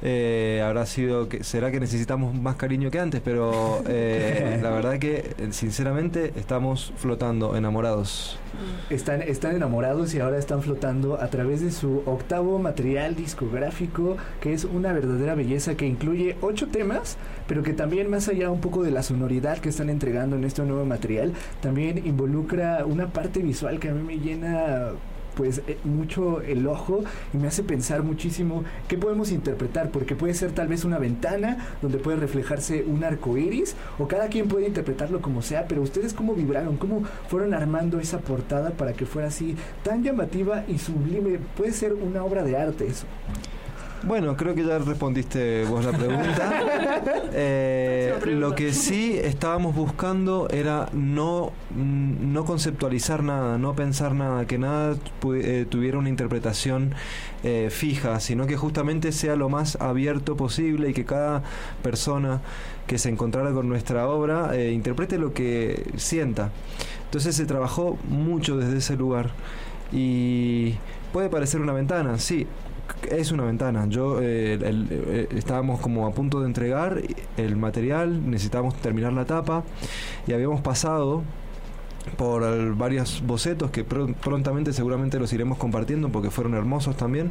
Eh, 0.00 0.62
habrá 0.64 0.86
sido 0.86 1.28
que 1.28 1.42
será 1.42 1.72
que 1.72 1.80
necesitamos 1.80 2.34
más 2.34 2.56
cariño 2.56 2.90
que 2.90 3.00
antes, 3.00 3.20
pero 3.24 3.82
eh, 3.88 4.58
la 4.62 4.70
verdad 4.70 4.98
que 4.98 5.34
sinceramente 5.50 6.32
estamos 6.36 6.92
flotando 6.96 7.56
enamorados. 7.56 8.38
Están, 8.90 9.22
están 9.22 9.56
enamorados 9.56 10.14
y 10.14 10.20
ahora 10.20 10.38
están 10.38 10.62
flotando 10.62 11.20
a 11.20 11.28
través 11.28 11.60
de 11.60 11.70
su 11.70 12.02
octavo 12.06 12.58
material 12.58 13.14
discográfico, 13.16 14.16
que 14.40 14.52
es 14.52 14.64
una 14.64 14.92
verdadera 14.92 15.34
belleza 15.34 15.74
que 15.74 15.86
incluye 15.86 16.36
ocho 16.40 16.68
temas, 16.68 17.16
pero 17.46 17.62
que 17.62 17.72
también 17.72 18.08
más 18.10 18.28
allá 18.28 18.50
un 18.50 18.60
poco 18.60 18.82
de 18.82 18.90
la 18.90 19.02
sonoridad 19.02 19.58
que 19.58 19.68
están 19.68 19.90
entregando 19.90 20.36
en 20.36 20.44
este 20.44 20.62
nuevo 20.62 20.84
material, 20.84 21.32
también 21.60 22.06
involucra 22.06 22.84
una 22.86 23.08
parte 23.08 23.40
visual 23.40 23.78
que 23.78 23.88
a 23.88 23.92
mí 23.92 24.02
me 24.02 24.18
llena 24.18 24.92
pues 25.38 25.62
eh, 25.68 25.78
mucho 25.84 26.40
el 26.40 26.66
ojo 26.66 27.04
y 27.32 27.36
me 27.38 27.46
hace 27.46 27.62
pensar 27.62 28.02
muchísimo 28.02 28.64
qué 28.88 28.98
podemos 28.98 29.30
interpretar, 29.30 29.92
porque 29.92 30.16
puede 30.16 30.34
ser 30.34 30.50
tal 30.50 30.66
vez 30.66 30.84
una 30.84 30.98
ventana 30.98 31.58
donde 31.80 31.98
puede 31.98 32.16
reflejarse 32.16 32.82
un 32.82 33.04
arco 33.04 33.38
iris, 33.38 33.76
o 34.00 34.08
cada 34.08 34.26
quien 34.26 34.48
puede 34.48 34.66
interpretarlo 34.66 35.22
como 35.22 35.40
sea, 35.40 35.68
pero 35.68 35.80
ustedes 35.80 36.12
cómo 36.12 36.34
vibraron, 36.34 36.76
cómo 36.76 37.04
fueron 37.28 37.54
armando 37.54 38.00
esa 38.00 38.18
portada 38.18 38.70
para 38.70 38.94
que 38.94 39.06
fuera 39.06 39.28
así 39.28 39.54
tan 39.84 40.02
llamativa 40.02 40.64
y 40.66 40.78
sublime. 40.78 41.38
Puede 41.56 41.70
ser 41.70 41.92
una 41.92 42.24
obra 42.24 42.42
de 42.42 42.56
arte 42.56 42.88
eso. 42.88 43.06
Bueno, 44.08 44.38
creo 44.38 44.54
que 44.54 44.64
ya 44.64 44.78
respondiste 44.78 45.64
vos 45.64 45.84
la 45.84 45.92
pregunta. 45.92 46.64
Eh, 47.40 48.14
lo 48.26 48.54
que 48.54 48.72
sí 48.72 49.16
estábamos 49.22 49.74
buscando 49.74 50.48
era 50.50 50.88
no, 50.92 51.52
mm, 51.70 52.32
no 52.32 52.44
conceptualizar 52.44 53.22
nada, 53.22 53.58
no 53.58 53.74
pensar 53.74 54.14
nada, 54.14 54.46
que 54.46 54.58
nada 54.58 54.96
eh, 55.34 55.66
tuviera 55.68 55.98
una 55.98 56.08
interpretación 56.08 56.94
eh, 57.44 57.68
fija, 57.70 58.18
sino 58.18 58.46
que 58.46 58.56
justamente 58.56 59.12
sea 59.12 59.36
lo 59.36 59.48
más 59.48 59.76
abierto 59.80 60.36
posible 60.36 60.90
y 60.90 60.94
que 60.94 61.04
cada 61.04 61.42
persona 61.82 62.40
que 62.86 62.98
se 62.98 63.10
encontrara 63.10 63.52
con 63.52 63.68
nuestra 63.68 64.08
obra 64.08 64.58
interprete 64.70 65.18
lo 65.18 65.32
que 65.32 65.90
sienta. 65.96 66.50
Entonces 67.04 67.36
se 67.36 67.46
trabajó 67.46 67.98
mucho 68.08 68.56
desde 68.56 68.78
ese 68.78 68.96
lugar 68.96 69.30
y 69.92 70.74
puede 71.12 71.28
parecer 71.28 71.60
una 71.60 71.72
ventana, 71.72 72.18
sí, 72.18 72.46
es 73.10 73.32
una 73.32 73.44
ventana. 73.44 73.86
Yo 73.88 74.20
eh, 74.20 74.58
eh, 74.60 75.28
estábamos 75.34 75.80
como 75.80 76.06
a 76.06 76.12
punto 76.12 76.40
de 76.40 76.46
entregar 76.46 77.02
el 77.36 77.56
material, 77.56 78.30
necesitábamos 78.30 78.74
terminar 78.76 79.12
la 79.12 79.24
tapa 79.24 79.64
y 80.26 80.32
habíamos 80.32 80.60
pasado 80.60 81.22
por 82.16 82.74
varios 82.74 83.22
bocetos 83.26 83.70
que 83.70 83.84
prontamente 83.84 84.72
seguramente 84.72 85.18
los 85.18 85.32
iremos 85.32 85.58
compartiendo 85.58 86.08
porque 86.08 86.30
fueron 86.30 86.54
hermosos 86.54 86.96
también. 86.96 87.30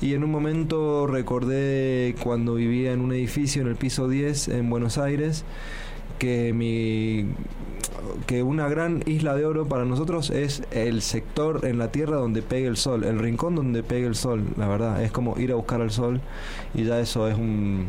Y 0.00 0.14
en 0.14 0.24
un 0.24 0.30
momento 0.30 1.06
recordé 1.06 2.14
cuando 2.22 2.54
vivía 2.54 2.92
en 2.92 3.00
un 3.00 3.12
edificio 3.12 3.60
en 3.60 3.68
el 3.68 3.76
piso 3.76 4.08
10 4.08 4.48
en 4.48 4.70
Buenos 4.70 4.96
Aires 4.96 5.44
que 6.20 6.52
mi 6.52 7.26
que 8.26 8.42
una 8.42 8.68
gran 8.68 9.02
isla 9.06 9.34
de 9.34 9.46
oro 9.46 9.66
para 9.66 9.84
nosotros 9.84 10.30
es 10.30 10.62
el 10.70 11.02
sector 11.02 11.64
en 11.64 11.78
la 11.78 11.90
tierra 11.90 12.16
donde 12.16 12.42
pegue 12.42 12.66
el 12.66 12.76
sol, 12.76 13.02
el 13.02 13.18
rincón 13.18 13.56
donde 13.56 13.82
pegue 13.82 14.06
el 14.06 14.14
sol, 14.14 14.44
la 14.56 14.68
verdad, 14.68 15.02
es 15.02 15.10
como 15.10 15.38
ir 15.38 15.50
a 15.50 15.56
buscar 15.56 15.80
al 15.80 15.90
sol 15.90 16.20
y 16.74 16.84
ya 16.84 17.00
eso 17.00 17.26
es 17.26 17.36
un 17.36 17.88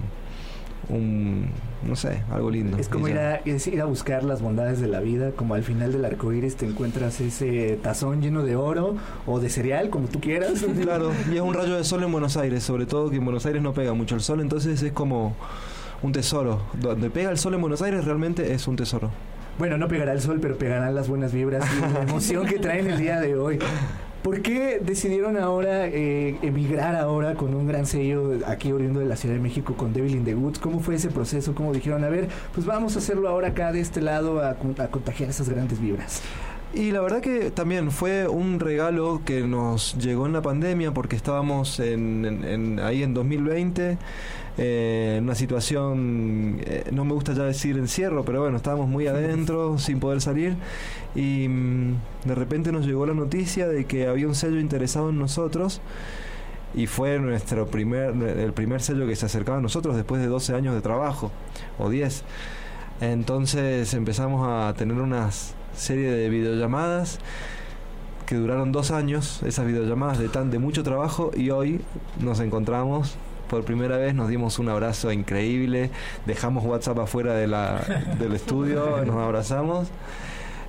un 0.90 1.50
no 1.84 1.96
sé, 1.96 2.22
algo 2.32 2.52
lindo. 2.52 2.78
Es 2.78 2.88
como 2.88 3.08
ir 3.08 3.18
a, 3.18 3.42
ir 3.44 3.82
a, 3.82 3.86
buscar 3.86 4.24
las 4.24 4.42
bondades 4.42 4.80
de 4.80 4.88
la 4.88 5.00
vida, 5.00 5.32
como 5.32 5.56
al 5.56 5.64
final 5.64 5.92
del 5.92 6.06
arco 6.06 6.32
iris 6.32 6.56
te 6.56 6.68
encuentras 6.68 7.20
ese 7.22 7.80
tazón 7.82 8.22
lleno 8.22 8.44
de 8.44 8.56
oro 8.56 8.98
o 9.26 9.40
de 9.40 9.50
cereal, 9.50 9.90
como 9.90 10.08
tú 10.08 10.20
quieras. 10.20 10.64
Claro, 10.82 11.12
y 11.32 11.36
es 11.36 11.42
un 11.42 11.54
rayo 11.54 11.76
de 11.76 11.84
sol 11.84 12.04
en 12.04 12.12
Buenos 12.12 12.38
Aires, 12.38 12.64
sobre 12.64 12.86
todo 12.86 13.10
que 13.10 13.18
en 13.18 13.26
Buenos 13.26 13.46
Aires 13.46 13.62
no 13.62 13.74
pega 13.74 13.94
mucho 13.94 14.16
el 14.16 14.22
sol, 14.22 14.42
entonces 14.42 14.82
es 14.82 14.92
como 14.92 15.36
un 16.04 16.12
tesoro. 16.12 16.62
Donde 16.74 17.10
pega 17.10 17.30
el 17.32 17.38
sol 17.38 17.54
en 17.54 17.62
Buenos 17.62 17.82
Aires 17.82 18.06
realmente 18.06 18.54
es 18.54 18.68
un 18.68 18.76
tesoro. 18.76 19.12
Bueno, 19.58 19.78
no 19.78 19.88
pegará 19.88 20.14
el 20.14 20.22
sol, 20.22 20.40
pero 20.42 20.58
pegarán 20.58 20.96
las 20.96 21.08
buenas 21.08 21.34
vibras 21.34 21.66
y 21.78 21.94
la 21.94 22.02
emoción 22.04 22.46
que 22.46 22.58
traen 22.60 22.90
el 22.90 22.98
día 22.98 23.20
de 23.20 23.36
hoy. 23.36 23.60
¿Por 24.24 24.42
qué 24.44 24.80
decidieron 24.80 25.36
ahora 25.36 25.88
eh, 25.88 26.38
emigrar 26.44 26.96
ahora 26.96 27.34
con 27.34 27.56
un 27.56 27.66
gran 27.66 27.88
sello 27.88 28.34
aquí 28.46 28.72
oriundo 28.72 29.00
de 29.00 29.08
la 29.08 29.16
Ciudad 29.16 29.34
de 29.34 29.42
México 29.42 29.74
con 29.76 29.94
Devil 29.94 30.16
in 30.16 30.26
the 30.26 30.36
Woods? 30.36 30.60
¿Cómo 30.60 30.80
fue 30.80 30.96
ese 30.96 31.10
proceso? 31.10 31.56
¿Cómo 31.56 31.74
dijeron, 31.74 32.04
a 32.04 32.10
ver, 32.10 32.28
pues 32.54 32.68
vamos 32.68 32.96
a 32.96 33.00
hacerlo 33.00 33.28
ahora 33.28 33.50
acá 33.50 33.72
de 33.72 33.80
este 33.80 34.00
lado 34.00 34.40
a, 34.40 34.52
a 34.52 34.88
contagiar 34.90 35.30
esas 35.30 35.50
grandes 35.50 35.82
vibras? 35.82 36.22
Y 36.74 36.92
la 36.92 37.02
verdad 37.02 37.20
que 37.20 37.52
también 37.52 37.92
fue 37.92 38.30
un 38.30 38.62
regalo 38.62 39.22
que 39.26 39.42
nos 39.42 39.98
llegó 39.98 40.26
en 40.26 40.32
la 40.32 40.42
pandemia 40.42 40.94
porque 40.94 41.18
estábamos 41.18 41.82
en, 41.82 42.80
ahí 42.82 43.04
en 43.04 43.14
2020 43.14 43.98
eh, 44.58 45.16
en 45.18 45.26
una 45.26 45.36
situación, 45.36 46.62
eh, 46.62 46.86
no 46.94 47.04
me 47.04 47.14
gusta 47.14 47.34
ya 47.34 47.44
decir 47.44 47.78
encierro, 47.78 48.24
pero 48.24 48.40
bueno, 48.42 48.56
estábamos 48.56 48.88
muy 48.88 49.06
adentro 49.08 49.78
sin 49.80 50.00
poder 50.00 50.22
salir 50.22 50.56
y 51.14 51.48
mm, 51.50 51.96
de 52.24 52.36
repente 52.36 52.72
nos 52.72 52.86
llegó 52.86 53.06
la 53.06 53.14
noticia 53.14 53.68
de 53.68 53.84
que 53.84 54.08
había 54.08 54.28
un 54.28 54.36
sello 54.36 54.60
interesado 54.60 55.10
en 55.10 55.20
nosotros 55.20 55.82
y 56.74 56.88
fue 56.88 57.20
nuestro 57.20 57.68
primer, 57.68 58.12
el 58.16 58.54
primer 58.54 58.82
sello 58.82 59.08
que 59.08 59.18
se 59.18 59.26
acercaba 59.26 59.58
a 59.58 59.62
nosotros 59.62 59.98
después 59.98 60.22
de 60.22 60.28
12 60.30 60.56
años 60.56 60.74
de 60.74 60.82
trabajo 60.82 61.34
o 61.80 61.90
10. 61.90 62.24
Entonces 63.02 63.94
empezamos 63.94 64.48
a 64.48 64.74
tener 64.76 64.98
unas 64.98 65.56
serie 65.76 66.12
de 66.12 66.30
videollamadas 66.30 67.20
que 68.26 68.36
duraron 68.36 68.72
dos 68.72 68.92
años, 68.92 69.42
esas 69.46 69.66
videollamadas 69.66 70.18
de 70.18 70.30
tan 70.30 70.52
de 70.52 70.60
mucho 70.60 70.84
trabajo 70.84 71.32
y 71.36 71.50
hoy 71.50 71.82
nos 72.22 72.40
encontramos 72.40 73.16
por 73.50 73.66
primera 73.66 73.98
vez, 73.98 74.16
nos 74.16 74.30
dimos 74.30 74.58
un 74.60 74.70
abrazo 74.70 75.12
increíble, 75.12 75.92
dejamos 76.26 76.64
WhatsApp 76.64 77.00
afuera 77.00 77.34
de 77.34 77.48
la, 77.48 77.82
del 78.20 78.34
estudio, 78.34 79.04
nos 79.06 79.18
abrazamos. 79.18 79.90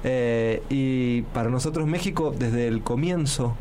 Eh, 0.02 0.60
y 0.68 1.22
para 1.32 1.48
nosotros 1.48 1.86
México 1.86 2.34
desde 2.36 2.66
el 2.66 2.82
comienzo 2.82 3.54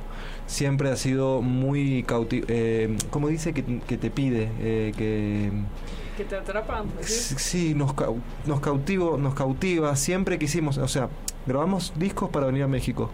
siempre 0.47 0.89
ha 0.89 0.95
sido 0.95 1.43
muy 1.43 2.01
cautivo, 2.01 2.47
eh, 2.49 2.97
como 3.11 3.27
dice 3.27 3.53
que, 3.53 3.61
te 3.61 4.09
pide, 4.09 4.49
eh, 4.59 4.91
que 4.97 5.51
que 6.23 6.29
te 6.29 6.35
atrapan. 6.35 6.85
¿sí? 7.01 7.73
nos, 7.73 7.93
nos, 8.45 8.59
cautivo, 8.59 9.17
nos 9.17 9.33
cautiva. 9.33 9.95
Siempre 9.95 10.37
quisimos, 10.37 10.77
o 10.77 10.87
sea, 10.87 11.09
grabamos 11.45 11.93
discos 11.95 12.29
para 12.29 12.47
venir 12.47 12.63
a 12.63 12.67
México. 12.67 13.09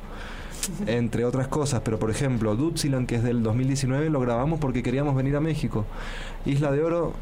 entre 0.88 1.24
otras 1.24 1.48
cosas, 1.48 1.82
pero 1.84 1.98
por 1.98 2.12
ejemplo, 2.12 2.56
Dutziland, 2.56 3.08
que 3.08 3.16
es 3.16 3.24
del 3.24 3.42
2019, 3.42 4.10
lo 4.10 4.20
grabamos 4.20 4.60
porque 4.60 4.84
queríamos 4.84 5.16
venir 5.16 5.36
a 5.36 5.40
México. 5.40 5.86
Isla 6.46 6.72
de 6.72 6.84
Oro 6.84 7.14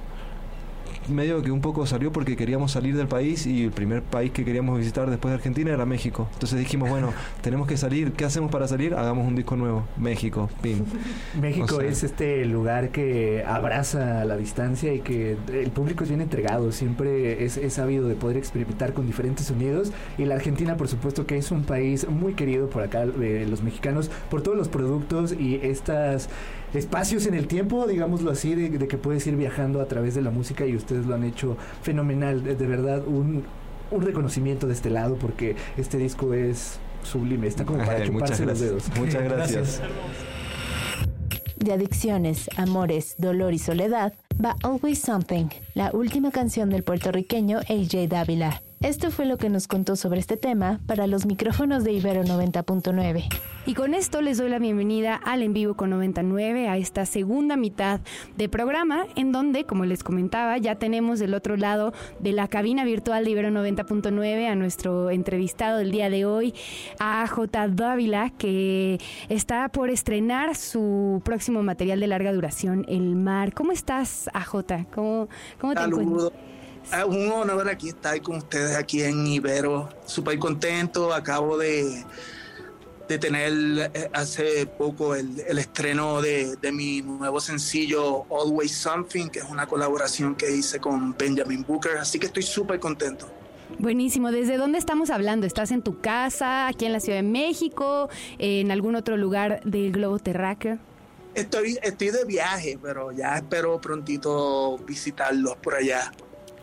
medio 1.09 1.41
que 1.41 1.51
un 1.51 1.61
poco 1.61 1.85
salió 1.85 2.11
porque 2.11 2.35
queríamos 2.35 2.71
salir 2.71 2.95
del 2.95 3.07
país 3.07 3.45
y 3.45 3.65
el 3.65 3.71
primer 3.71 4.01
país 4.01 4.31
que 4.31 4.45
queríamos 4.45 4.77
visitar 4.77 5.09
después 5.09 5.31
de 5.31 5.35
Argentina 5.35 5.71
era 5.71 5.85
México. 5.85 6.27
Entonces 6.33 6.59
dijimos, 6.59 6.89
bueno, 6.89 7.13
tenemos 7.41 7.67
que 7.67 7.77
salir. 7.77 8.13
¿Qué 8.13 8.25
hacemos 8.25 8.51
para 8.51 8.67
salir? 8.67 8.93
Hagamos 8.93 9.27
un 9.27 9.35
disco 9.35 9.55
nuevo. 9.55 9.87
México, 9.97 10.49
pin. 10.61 10.85
México 11.39 11.81
es 11.81 12.03
este 12.03 12.45
lugar 12.45 12.89
que 12.89 13.43
abraza 13.45 14.25
la 14.25 14.37
distancia 14.37 14.93
y 14.93 14.99
que 14.99 15.37
el 15.51 15.71
público 15.71 16.03
es 16.03 16.09
bien 16.09 16.21
entregado. 16.21 16.71
Siempre 16.71 17.43
es, 17.43 17.59
sabido 17.73 18.07
de 18.07 18.15
poder 18.15 18.37
experimentar 18.37 18.93
con 18.93 19.05
diferentes 19.05 19.47
sonidos. 19.47 19.91
Y 20.17 20.25
la 20.25 20.35
Argentina, 20.35 20.77
por 20.77 20.87
supuesto, 20.87 21.25
que 21.25 21.37
es 21.37 21.51
un 21.51 21.63
país 21.63 22.07
muy 22.07 22.33
querido 22.33 22.69
por 22.69 22.83
acá, 22.83 23.03
eh, 23.03 23.45
los 23.49 23.63
mexicanos, 23.63 24.09
por 24.29 24.41
todos 24.41 24.57
los 24.57 24.67
productos 24.67 25.33
y 25.33 25.59
estas 25.61 26.29
espacios 26.77 27.25
en 27.25 27.33
el 27.33 27.47
tiempo, 27.47 27.88
digámoslo 27.88 28.31
así, 28.31 28.55
de, 28.55 28.88
que 28.88 28.97
puedes 28.97 29.25
ir 29.27 29.35
viajando 29.35 29.81
a 29.81 29.88
través 29.88 30.15
de 30.15 30.21
la 30.21 30.31
música 30.31 30.65
y 30.65 30.75
ustedes 30.75 31.05
lo 31.05 31.15
han 31.15 31.23
hecho 31.23 31.57
fenomenal. 31.81 32.43
De, 32.43 32.67
verdad, 32.67 33.07
un, 33.07 33.43
un 33.91 34.01
reconocimiento 34.01 34.67
de 34.67 34.73
este 34.73 34.89
lado 34.89 35.15
porque 35.15 35.55
este 35.77 35.97
disco 35.97 36.33
es 36.33 36.79
sublime, 37.03 37.47
está 37.47 37.65
como 37.65 37.79
para 37.79 38.03
chuparse 38.03 38.45
los 38.45 38.59
dedos. 38.59 38.83
Muchas 38.97 39.23
gracias. 39.29 39.81
De 41.57 41.73
adicciones, 41.73 42.49
amores, 42.57 43.15
dolor 43.17 43.53
y 43.53 43.59
soledad, 43.59 44.13
va 44.43 44.55
Always 44.63 44.99
Something, 44.99 45.47
la 45.73 45.91
última 45.93 46.31
canción 46.31 46.69
del 46.69 46.83
puertorriqueño 46.83 47.59
AJ 47.59 48.07
Dávila. 48.09 48.61
Esto 48.81 49.09
fue 49.09 49.25
lo 49.25 49.38
que 49.38 49.49
nos 49.49 49.67
contó 49.67 49.95
sobre 49.95 50.19
este 50.19 50.38
tema 50.38 50.79
para 50.85 51.07
los 51.07 51.25
micrófonos 51.25 51.83
de 51.83 51.93
Ibero 51.93 52.23
90.9. 52.23 53.27
Y 53.65 53.73
con 53.73 53.95
esto 53.95 54.21
les 54.21 54.38
doy 54.38 54.49
la 54.49 54.59
bienvenida 54.59 55.15
al 55.15 55.41
En 55.41 55.53
Vivo 55.53 55.73
con 55.73 55.89
99, 55.89 56.67
a 56.67 56.77
esta 56.77 57.05
segunda 57.07 57.57
mitad 57.57 58.01
de 58.38 58.47
programa, 58.47 59.07
en 59.15 59.31
donde, 59.31 59.63
como 59.63 59.85
les 59.85 60.03
comentaba, 60.03 60.57
ya 60.59 60.75
tenemos 60.75 61.19
del 61.19 61.33
otro 61.33 61.57
lado 61.57 61.93
de 62.19 62.31
la 62.31 62.47
cabina 62.47 62.85
virtual 62.85 63.25
de 63.25 63.31
Ibero 63.31 63.49
90.9 63.49 64.47
a 64.47 64.55
nuestro 64.55 65.09
entrevistado 65.09 65.79
del 65.79 65.91
día 65.91 66.11
de 66.11 66.25
hoy, 66.25 66.53
a 66.99 67.25
J. 67.25 67.69
Dávila, 67.69 68.29
que 68.38 68.99
está 69.29 69.69
por 69.69 69.89
estrenar 69.89 70.55
su 70.55 71.21
próximo 71.25 71.63
material 71.63 71.99
de 71.99 72.07
larga 72.07 72.33
duración, 72.33 72.85
El 72.88 73.15
Mar. 73.15 73.53
¿Cómo 73.53 73.71
estás, 73.71 74.29
AJ? 74.33 74.85
¿Cómo, 74.93 75.27
cómo 75.59 75.73
te 75.73 75.81
encuentras? 75.81 76.31
Es 76.91 77.03
un 77.03 77.31
honor 77.31 77.69
aquí 77.69 77.89
estar 77.89 78.21
con 78.21 78.37
ustedes 78.37 78.75
aquí 78.75 79.01
en 79.01 79.25
Ibero. 79.25 79.89
Súper 80.05 80.37
contento. 80.39 81.13
Acabo 81.13 81.57
de, 81.57 82.05
de 83.07 83.19
tener 83.19 83.91
eh, 83.93 84.09
hace 84.13 84.65
poco 84.65 85.15
el, 85.15 85.39
estreno 85.57 86.21
de, 86.21 86.57
mi 86.71 87.01
nuevo 87.01 87.39
sencillo 87.39 88.25
Always 88.33 88.75
Something, 88.75 89.29
que 89.29 89.39
es 89.39 89.45
una 89.45 89.67
colaboración 89.67 90.35
que 90.35 90.51
hice 90.51 90.79
con 90.79 91.15
Benjamin 91.17 91.65
Booker. 91.67 91.97
Así 91.97 92.19
que 92.19 92.27
estoy 92.27 92.43
súper 92.43 92.79
contento. 92.79 93.27
Buenísimo. 93.79 94.31
¿Desde 94.31 94.57
dónde 94.57 94.77
estamos 94.77 95.09
hablando? 95.09 95.45
¿Estás 95.47 95.71
en 95.71 95.81
tu 95.81 95.99
casa, 95.99 96.67
aquí 96.67 96.85
en 96.85 96.93
la 96.93 96.99
Ciudad 96.99 97.19
de 97.19 97.23
México, 97.23 98.09
en 98.37 98.71
algún 98.71 98.95
otro 98.95 99.17
lugar 99.17 99.61
del 99.63 99.91
globo 99.91 100.19
terráqueo? 100.19 100.77
Estoy, 101.33 101.77
estoy 101.83 102.11
de 102.11 102.23
viaje, 102.23 102.79
pero 102.81 103.11
ya 103.11 103.35
espero 103.35 103.81
prontito 103.81 104.77
visitarlos 104.87 105.57
por 105.57 105.75
allá. 105.75 106.11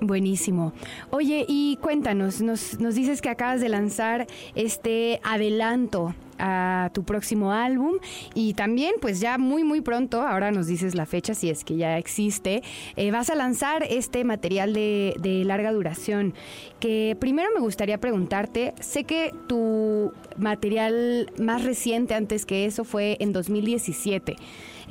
Buenísimo. 0.03 0.73
Oye, 1.11 1.45
y 1.47 1.77
cuéntanos, 1.81 2.41
nos, 2.41 2.81
nos 2.81 2.97
dices 2.97 3.23
que 3.23 3.29
acabas 3.29 3.61
de 3.61 3.69
lanzar 3.69 4.27
este 4.57 5.21
adelanto 5.23 6.13
a 6.41 6.91
tu 6.93 7.05
próximo 7.05 7.53
álbum 7.53 7.99
y 8.35 8.55
también 8.55 8.95
pues 9.01 9.21
ya 9.21 9.39
muy 9.39 9.63
muy 9.63 9.81
pronto, 9.81 10.23
ahora 10.23 10.51
nos 10.51 10.67
dices 10.67 10.97
la 10.97 11.07
fecha 11.07 11.35
si 11.35 11.51
es 11.51 11.63
que 11.63 11.77
ya 11.77 11.99
existe, 11.99 12.65
eh, 12.97 13.13
vas 13.13 13.31
a 13.31 13.37
lanzar 13.37 13.85
este 13.89 14.25
material 14.25 14.73
de, 14.73 15.15
de 15.21 15.45
larga 15.45 15.71
duración 15.71 16.35
que 16.81 17.17
primero 17.21 17.51
me 17.55 17.61
gustaría 17.61 17.99
preguntarte, 17.99 18.75
sé 18.81 19.05
que 19.05 19.33
tu 19.47 20.13
material 20.37 21.31
más 21.39 21.63
reciente 21.63 22.15
antes 22.15 22.45
que 22.45 22.65
eso 22.65 22.83
fue 22.83 23.19
en 23.21 23.33
2017. 23.33 24.35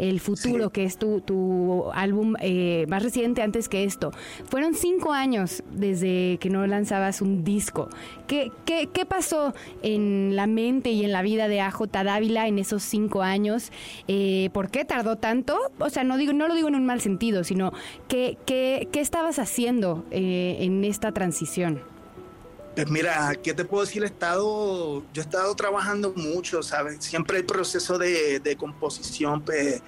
El 0.02 0.20
Futuro, 0.20 0.72
que 0.72 0.84
es 0.84 0.98
tu, 0.98 1.22
tu 1.22 1.92
álbum 1.94 2.36
eh, 2.42 2.86
más 2.90 3.04
reciente 3.04 3.42
antes 3.42 3.70
que 3.70 3.84
esto. 3.84 4.12
Fueron 4.50 4.74
cinco 4.74 5.14
años 5.14 5.64
desde 5.72 6.38
que 6.40 6.50
no 6.50 6.66
lanzabas 6.66 7.22
un 7.22 7.44
disco. 7.44 7.90
¿Qué, 8.28 8.52
qué, 8.66 8.90
qué 8.92 9.06
pasó 9.06 9.54
en 9.84 10.36
la 10.36 10.48
mente 10.48 10.90
y 10.90 11.06
en 11.06 11.12
la 11.12 11.22
vida 11.22 11.48
de 11.48 11.62
AJ 11.62 11.82
Dávila 11.92 12.48
en 12.48 12.58
esos 12.58 12.82
cinco 12.82 13.22
años? 13.22 13.72
Eh, 14.08 14.50
¿Por 14.54 14.72
qué 14.72 14.86
tardó 14.86 15.18
tanto? 15.18 15.60
O 15.80 15.90
sea, 15.90 16.04
no, 16.04 16.18
digo, 16.18 16.34
no 16.34 16.48
lo 16.48 16.56
digo 16.56 16.68
en 16.68 16.76
un 16.76 16.86
mal 16.86 17.02
sentido, 17.02 17.44
sino 17.44 17.72
¿qué, 18.08 18.38
qué, 18.46 18.88
qué 18.92 19.02
estabas 19.02 19.38
haciendo 19.38 20.04
eh, 20.10 20.58
en 20.62 20.84
esta 20.84 21.12
transición? 21.12 21.91
Pues 22.76 22.90
mira, 22.90 23.36
¿qué 23.44 23.54
te 23.54 23.66
puedo 23.66 23.84
decir? 23.84 24.04
He 24.04 24.06
estado, 24.06 25.04
yo 25.14 25.22
he 25.22 25.26
estado 25.26 25.54
trabajando 25.56 26.14
mucho, 26.16 26.64
¿sabes? 26.64 27.04
Siempre 27.04 27.40
el 27.40 27.46
proceso 27.46 27.98
de, 27.98 28.40
de 28.40 28.56
composición 28.56 29.42
pues, 29.42 29.82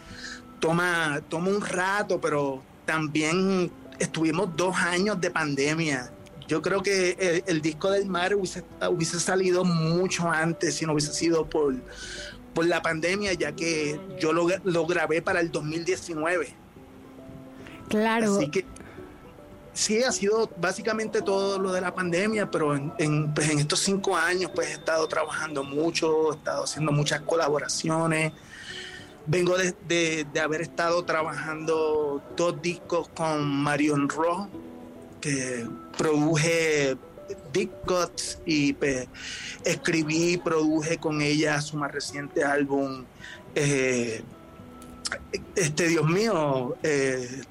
toma, 0.60 1.22
toma 1.30 1.50
un 1.50 1.62
rato, 1.62 2.20
pero 2.20 2.62
también 2.86 3.72
estuvimos 4.00 4.56
dos 4.58 4.76
años 4.76 5.20
de 5.22 5.32
pandemia. 5.32 6.12
Yo 6.48 6.62
creo 6.62 6.84
que 6.84 7.16
el, 7.20 7.44
el 7.48 7.62
disco 7.62 7.90
del 7.90 8.06
mar 8.06 8.36
hubiese, 8.36 8.66
hubiese, 8.90 9.18
salido 9.20 9.64
mucho 9.64 10.30
antes 10.30 10.76
si 10.76 10.86
no 10.86 10.92
hubiese 10.92 11.14
sido 11.14 11.50
por, 11.50 11.74
por 12.54 12.66
la 12.66 12.82
pandemia, 12.82 13.32
ya 13.32 13.54
que 13.54 13.98
yo 14.20 14.34
lo, 14.34 14.48
lo 14.66 14.86
grabé 14.86 15.22
para 15.22 15.40
el 15.40 15.52
2019. 15.52 16.54
Claro. 17.88 18.36
Así 18.36 18.50
que 18.50 18.66
sí, 19.74 20.04
ha 20.04 20.12
sido 20.12 20.50
básicamente 20.58 21.22
todo 21.22 21.60
lo 21.60 21.72
de 21.72 21.82
la 21.82 21.94
pandemia, 21.94 22.50
pero 22.50 22.76
en, 22.76 23.34
pues 23.34 23.50
en, 23.50 23.60
estos 23.60 23.80
cinco 23.80 24.16
años 24.16 24.52
pues 24.54 24.70
he 24.70 24.74
estado 24.74 25.08
trabajando 25.08 25.64
mucho, 25.64 26.32
he 26.32 26.36
estado 26.36 26.64
haciendo 26.64 26.92
muchas 26.92 27.22
colaboraciones. 27.22 28.34
Vengo 29.26 29.58
de, 29.58 29.74
de, 29.88 30.26
de 30.34 30.40
haber 30.40 30.62
estado 30.62 31.04
trabajando 31.06 32.22
dos 32.36 32.62
discos 32.62 33.08
con 33.10 33.46
Marion 33.48 34.10
Ro, 34.10 34.50
que 35.22 35.66
produje 35.98 36.98
Guts 37.86 38.40
y 38.46 38.74
pues, 38.74 39.08
escribí 39.64 40.34
y 40.34 40.38
produje 40.38 40.98
con 40.98 41.22
ella 41.22 41.62
su 41.62 41.78
más 41.78 41.92
reciente 41.92 42.44
álbum. 42.44 43.06
Eh, 43.56 44.22
este, 45.56 45.88
Dios 45.88 46.08
mío, 46.08 46.76
eh, 46.84 47.42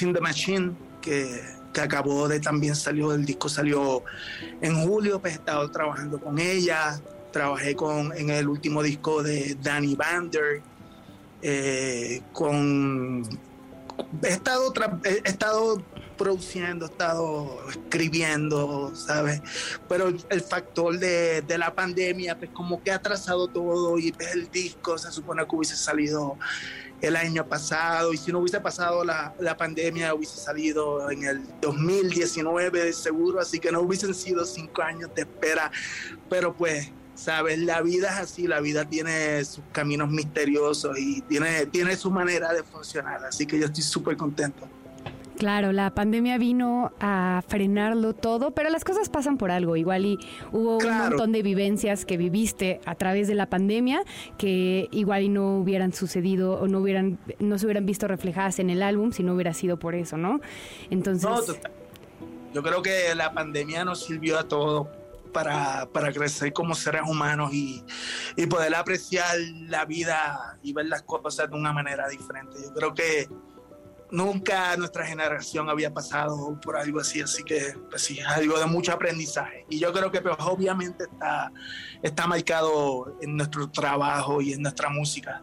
in 0.00 0.12
the 0.12 0.20
Machine, 0.20 0.72
que 1.00 1.57
que 1.72 1.80
acabó 1.80 2.28
de 2.28 2.40
también 2.40 2.74
salió, 2.74 3.12
el 3.12 3.24
disco 3.24 3.48
salió 3.48 4.02
en 4.60 4.86
julio, 4.86 5.20
pues 5.20 5.34
he 5.34 5.36
estado 5.36 5.70
trabajando 5.70 6.18
con 6.18 6.38
ella, 6.38 7.00
trabajé 7.32 7.74
con, 7.74 8.16
en 8.16 8.30
el 8.30 8.48
último 8.48 8.82
disco 8.82 9.22
de 9.22 9.56
Danny 9.62 9.94
Bander, 9.94 10.62
eh, 11.42 12.22
con, 12.32 13.22
he 14.22 14.28
estado, 14.28 14.72
he 15.04 15.28
estado 15.28 15.82
produciendo, 16.18 16.84
he 16.84 16.90
estado 16.90 17.58
escribiendo, 17.70 18.92
¿sabes? 18.94 19.40
Pero 19.88 20.08
el, 20.08 20.40
factor 20.42 20.98
de, 20.98 21.40
de, 21.40 21.56
la 21.56 21.74
pandemia, 21.74 22.38
pues 22.38 22.50
como 22.50 22.82
que 22.82 22.90
ha 22.90 22.96
atrasado 22.96 23.48
todo 23.48 23.98
y 23.98 24.12
pues 24.12 24.34
el 24.34 24.50
disco 24.50 24.98
se 24.98 25.10
supone 25.10 25.46
que 25.46 25.56
hubiese 25.56 25.76
salido 25.76 26.36
el 27.00 27.16
año 27.16 27.46
pasado 27.46 28.12
y 28.12 28.16
si 28.16 28.32
no 28.32 28.40
hubiese 28.40 28.60
pasado 28.60 29.04
la, 29.04 29.34
la, 29.38 29.56
pandemia 29.56 30.14
hubiese 30.14 30.38
salido 30.38 31.10
en 31.10 31.24
el 31.24 31.42
2019 31.60 32.92
seguro, 32.92 33.40
así 33.40 33.60
que 33.60 33.70
no 33.70 33.80
hubiesen 33.80 34.14
sido 34.14 34.44
cinco 34.44 34.82
años 34.82 35.10
de 35.14 35.22
espera, 35.22 35.70
pero 36.28 36.54
pues, 36.54 36.90
sabes, 37.14 37.58
la 37.58 37.82
vida 37.82 38.08
es 38.08 38.18
así, 38.18 38.46
la 38.46 38.60
vida 38.60 38.84
tiene 38.84 39.44
sus 39.44 39.64
caminos 39.72 40.10
misteriosos 40.10 40.98
y 40.98 41.20
tiene, 41.22 41.66
tiene 41.66 41.96
su 41.96 42.10
manera 42.10 42.52
de 42.52 42.62
funcionar, 42.62 43.24
así 43.24 43.46
que 43.46 43.58
yo 43.58 43.66
estoy 43.66 43.82
súper 43.82 44.16
contento. 44.16 44.68
Claro, 45.38 45.70
la 45.70 45.94
pandemia 45.94 46.36
vino 46.36 46.90
a 46.98 47.44
frenarlo 47.46 48.12
todo, 48.12 48.50
pero 48.50 48.70
las 48.70 48.82
cosas 48.82 49.08
pasan 49.08 49.38
por 49.38 49.52
algo. 49.52 49.76
Igual 49.76 50.04
y 50.04 50.18
hubo 50.50 50.78
claro. 50.78 51.04
un 51.04 51.08
montón 51.10 51.32
de 51.32 51.42
vivencias 51.42 52.04
que 52.04 52.16
viviste 52.16 52.80
a 52.84 52.96
través 52.96 53.28
de 53.28 53.36
la 53.36 53.46
pandemia 53.46 54.02
que 54.36 54.88
igual 54.90 55.22
y 55.22 55.28
no 55.28 55.58
hubieran 55.58 55.92
sucedido 55.92 56.54
o 56.54 56.66
no 56.66 56.80
hubieran 56.80 57.18
no 57.38 57.56
se 57.56 57.66
hubieran 57.66 57.86
visto 57.86 58.08
reflejadas 58.08 58.58
en 58.58 58.68
el 58.68 58.82
álbum 58.82 59.12
si 59.12 59.22
no 59.22 59.34
hubiera 59.34 59.54
sido 59.54 59.78
por 59.78 59.94
eso, 59.94 60.16
¿no? 60.16 60.40
Entonces, 60.90 61.30
no, 61.30 61.40
yo 62.52 62.62
creo 62.62 62.82
que 62.82 63.14
la 63.14 63.32
pandemia 63.32 63.84
nos 63.84 64.04
sirvió 64.04 64.40
a 64.40 64.48
todos 64.48 64.88
para, 65.32 65.86
para, 65.92 66.12
crecer 66.12 66.52
como 66.52 66.74
seres 66.74 67.02
humanos 67.06 67.52
y, 67.52 67.84
y 68.36 68.46
poder 68.46 68.74
apreciar 68.74 69.36
la 69.68 69.84
vida 69.84 70.58
y 70.64 70.72
ver 70.72 70.86
las 70.86 71.02
cosas 71.02 71.48
de 71.48 71.56
una 71.56 71.72
manera 71.72 72.08
diferente. 72.08 72.56
Yo 72.60 72.74
creo 72.74 72.94
que 72.94 73.28
nunca 74.10 74.76
nuestra 74.76 75.06
generación 75.06 75.68
había 75.68 75.92
pasado 75.92 76.58
por 76.60 76.76
algo 76.76 77.00
así, 77.00 77.20
así 77.20 77.42
que 77.42 77.74
pues 77.90 78.02
sí, 78.02 78.20
algo 78.20 78.58
de 78.58 78.66
mucho 78.66 78.92
aprendizaje. 78.92 79.66
Y 79.68 79.78
yo 79.78 79.92
creo 79.92 80.10
que 80.10 80.20
pues, 80.20 80.36
obviamente 80.40 81.04
está, 81.04 81.52
está 82.02 82.26
marcado 82.26 83.16
en 83.20 83.36
nuestro 83.36 83.70
trabajo 83.70 84.40
y 84.40 84.52
en 84.52 84.62
nuestra 84.62 84.88
música. 84.88 85.42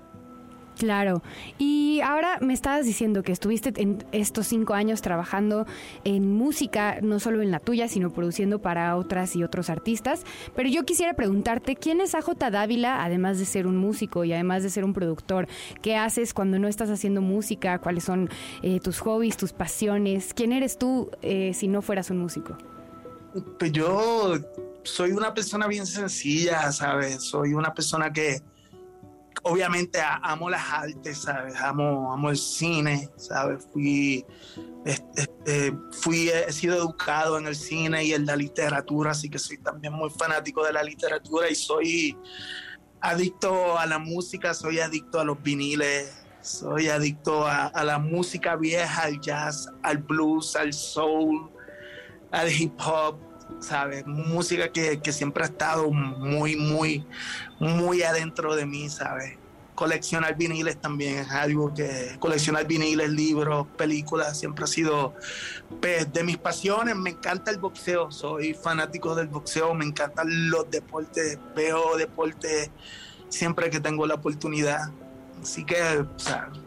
Claro. 0.77 1.23
Y 1.57 2.01
ahora 2.01 2.39
me 2.41 2.53
estabas 2.53 2.85
diciendo 2.85 3.23
que 3.23 3.31
estuviste 3.31 3.73
en 3.77 4.03
estos 4.11 4.47
cinco 4.47 4.73
años 4.73 5.01
trabajando 5.01 5.65
en 6.03 6.31
música, 6.31 6.99
no 7.01 7.19
solo 7.19 7.41
en 7.41 7.51
la 7.51 7.59
tuya, 7.59 7.87
sino 7.87 8.11
produciendo 8.11 8.59
para 8.59 8.95
otras 8.97 9.35
y 9.35 9.43
otros 9.43 9.69
artistas. 9.69 10.23
Pero 10.55 10.69
yo 10.69 10.83
quisiera 10.83 11.13
preguntarte, 11.13 11.75
¿quién 11.75 12.01
es 12.01 12.13
AJ 12.13 12.35
Dávila, 12.51 13.03
además 13.03 13.39
de 13.39 13.45
ser 13.45 13.67
un 13.67 13.77
músico 13.77 14.25
y 14.25 14.33
además 14.33 14.63
de 14.63 14.69
ser 14.69 14.83
un 14.83 14.93
productor? 14.93 15.47
¿Qué 15.81 15.95
haces 15.95 16.33
cuando 16.33 16.59
no 16.59 16.67
estás 16.67 16.89
haciendo 16.89 17.21
música? 17.21 17.79
¿Cuáles 17.79 18.03
son 18.03 18.29
eh, 18.61 18.79
tus 18.79 18.99
hobbies, 18.99 19.37
tus 19.37 19.53
pasiones? 19.53 20.33
¿Quién 20.33 20.51
eres 20.51 20.77
tú 20.77 21.09
eh, 21.21 21.53
si 21.53 21.67
no 21.67 21.81
fueras 21.81 22.09
un 22.09 22.17
músico? 22.17 22.57
Pues 23.59 23.71
yo 23.71 24.33
soy 24.83 25.11
una 25.11 25.33
persona 25.33 25.67
bien 25.67 25.85
sencilla, 25.85 26.71
¿sabes? 26.71 27.23
Soy 27.23 27.53
una 27.53 27.73
persona 27.73 28.11
que 28.11 28.41
obviamente 29.47 29.99
amo 30.01 30.49
las 30.49 30.71
artes, 30.71 31.19
¿sabes? 31.19 31.55
Amo, 31.61 32.11
amo 32.11 32.31
el 32.31 32.37
cine, 32.37 33.09
¿sabes? 33.15 33.67
Fui, 33.71 34.25
este, 34.83 35.73
fui, 35.91 36.29
he 36.29 36.51
sido 36.51 36.75
educado 36.77 37.37
en 37.37 37.45
el 37.45 37.55
cine 37.55 38.03
y 38.03 38.13
en 38.13 38.25
la 38.25 38.35
literatura, 38.35 39.11
así 39.11 39.29
que 39.29 39.37
soy 39.37 39.59
también 39.59 39.93
muy 39.93 40.09
fanático 40.09 40.63
de 40.63 40.73
la 40.73 40.83
literatura 40.83 41.47
y 41.49 41.55
soy 41.55 42.17
adicto 43.01 43.77
a 43.77 43.85
la 43.85 43.99
música, 43.99 44.53
soy 44.55 44.79
adicto 44.79 45.19
a 45.19 45.23
los 45.23 45.41
viniles, 45.41 46.25
soy 46.41 46.89
adicto 46.89 47.45
a 47.45 47.83
la 47.83 47.99
música 47.99 48.55
vieja, 48.55 49.03
al 49.03 49.21
jazz, 49.21 49.69
al 49.83 49.99
blues, 49.99 50.55
al 50.55 50.73
soul, 50.73 51.51
al 52.31 52.51
hip 52.51 52.79
hop, 52.79 53.19
¿sabes? 53.59 54.05
Música 54.05 54.69
que, 54.69 54.99
que, 54.99 55.11
siempre 55.11 55.43
ha 55.43 55.47
estado 55.47 55.91
muy, 55.91 56.55
muy, 56.55 57.05
muy 57.59 58.03
adentro 58.03 58.55
de 58.55 58.65
mí, 58.65 58.89
¿sabes? 58.89 59.37
Coleccionar 59.75 60.37
viniles 60.37 60.79
también 60.79 61.17
es 61.17 61.31
algo 61.31 61.73
que, 61.73 62.15
coleccionar 62.19 62.65
viniles, 62.65 63.09
libros, 63.09 63.67
películas, 63.77 64.39
siempre 64.39 64.63
ha 64.63 64.67
sido 64.67 65.13
pues, 65.81 66.11
de 66.13 66.23
mis 66.23 66.37
pasiones. 66.37 66.95
Me 66.95 67.09
encanta 67.09 67.51
el 67.51 67.57
boxeo, 67.57 68.11
soy 68.11 68.53
fanático 68.53 69.15
del 69.15 69.27
boxeo, 69.27 69.73
me 69.73 69.85
encantan 69.85 70.49
los 70.49 70.69
deportes, 70.71 71.37
veo 71.55 71.97
deportes 71.97 72.71
siempre 73.27 73.69
que 73.69 73.81
tengo 73.81 74.05
la 74.05 74.15
oportunidad. 74.15 74.91
Así 75.41 75.65
que, 75.65 76.05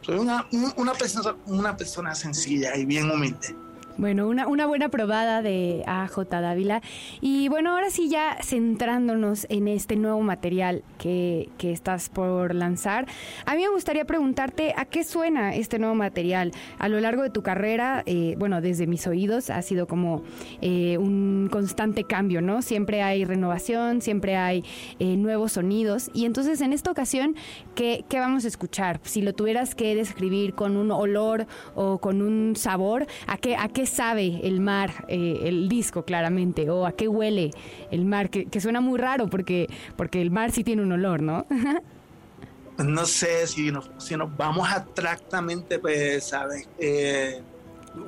soy 0.02 0.18
una, 0.18 0.46
una, 0.76 0.92
persona, 0.92 1.34
una 1.46 1.76
persona 1.76 2.14
sencilla 2.14 2.76
y 2.76 2.84
bien 2.84 3.10
humilde. 3.10 3.56
Bueno, 3.98 4.28
una, 4.28 4.46
una 4.46 4.64
buena 4.64 4.90
probada 4.90 5.42
de 5.42 5.82
AJ 5.84 6.28
Dávila. 6.30 6.82
Y 7.20 7.48
bueno, 7.48 7.72
ahora 7.72 7.90
sí 7.90 8.08
ya 8.08 8.38
centrándonos 8.44 9.44
en 9.50 9.66
este 9.66 9.96
nuevo 9.96 10.20
material 10.20 10.84
que, 10.98 11.48
que, 11.58 11.72
estás 11.72 12.08
por 12.08 12.54
lanzar, 12.54 13.08
a 13.44 13.56
mí 13.56 13.62
me 13.62 13.70
gustaría 13.70 14.04
preguntarte 14.04 14.72
a 14.76 14.84
qué 14.84 15.02
suena 15.02 15.52
este 15.56 15.80
nuevo 15.80 15.96
material. 15.96 16.52
A 16.78 16.88
lo 16.88 17.00
largo 17.00 17.24
de 17.24 17.30
tu 17.30 17.42
carrera, 17.42 18.04
eh, 18.06 18.36
bueno, 18.38 18.60
desde 18.60 18.86
mis 18.86 19.04
oídos 19.08 19.50
ha 19.50 19.60
sido 19.62 19.88
como 19.88 20.22
eh, 20.60 20.96
un 20.96 21.48
constante 21.50 22.04
cambio, 22.04 22.40
¿no? 22.40 22.62
Siempre 22.62 23.02
hay 23.02 23.24
renovación, 23.24 24.00
siempre 24.00 24.36
hay 24.36 24.64
eh, 25.00 25.16
nuevos 25.16 25.52
sonidos. 25.52 26.08
Y 26.14 26.24
entonces 26.24 26.60
en 26.60 26.72
esta 26.72 26.92
ocasión, 26.92 27.34
¿qué, 27.74 28.04
¿qué 28.08 28.20
vamos 28.20 28.44
a 28.44 28.48
escuchar? 28.48 29.00
Si 29.02 29.22
lo 29.22 29.32
tuvieras 29.32 29.74
que 29.74 29.96
describir 29.96 30.54
con 30.54 30.76
un 30.76 30.92
olor 30.92 31.48
o 31.74 31.98
con 31.98 32.22
un 32.22 32.54
sabor, 32.54 33.08
¿a 33.26 33.38
qué, 33.38 33.56
a 33.56 33.68
qué 33.68 33.87
sabe 33.88 34.40
el 34.44 34.60
mar, 34.60 35.04
eh, 35.08 35.40
el 35.44 35.68
disco 35.68 36.04
claramente, 36.04 36.70
o 36.70 36.86
a 36.86 36.92
qué 36.92 37.08
huele 37.08 37.50
el 37.90 38.04
mar, 38.04 38.30
que, 38.30 38.60
suena 38.60 38.80
muy 38.80 38.98
raro 38.98 39.28
porque, 39.28 39.68
porque 39.96 40.22
el 40.22 40.30
mar 40.30 40.52
sí 40.52 40.64
tiene 40.64 40.82
un 40.82 40.92
olor, 40.92 41.22
¿no? 41.22 41.46
no 42.78 43.06
sé 43.06 43.46
si 43.46 43.72
nos, 43.72 43.90
si 43.98 44.16
nos 44.16 44.36
vamos 44.36 44.68
abstractamente, 44.70 45.78
pues, 45.78 46.24
¿sabes? 46.24 46.68
Eh, 46.78 47.42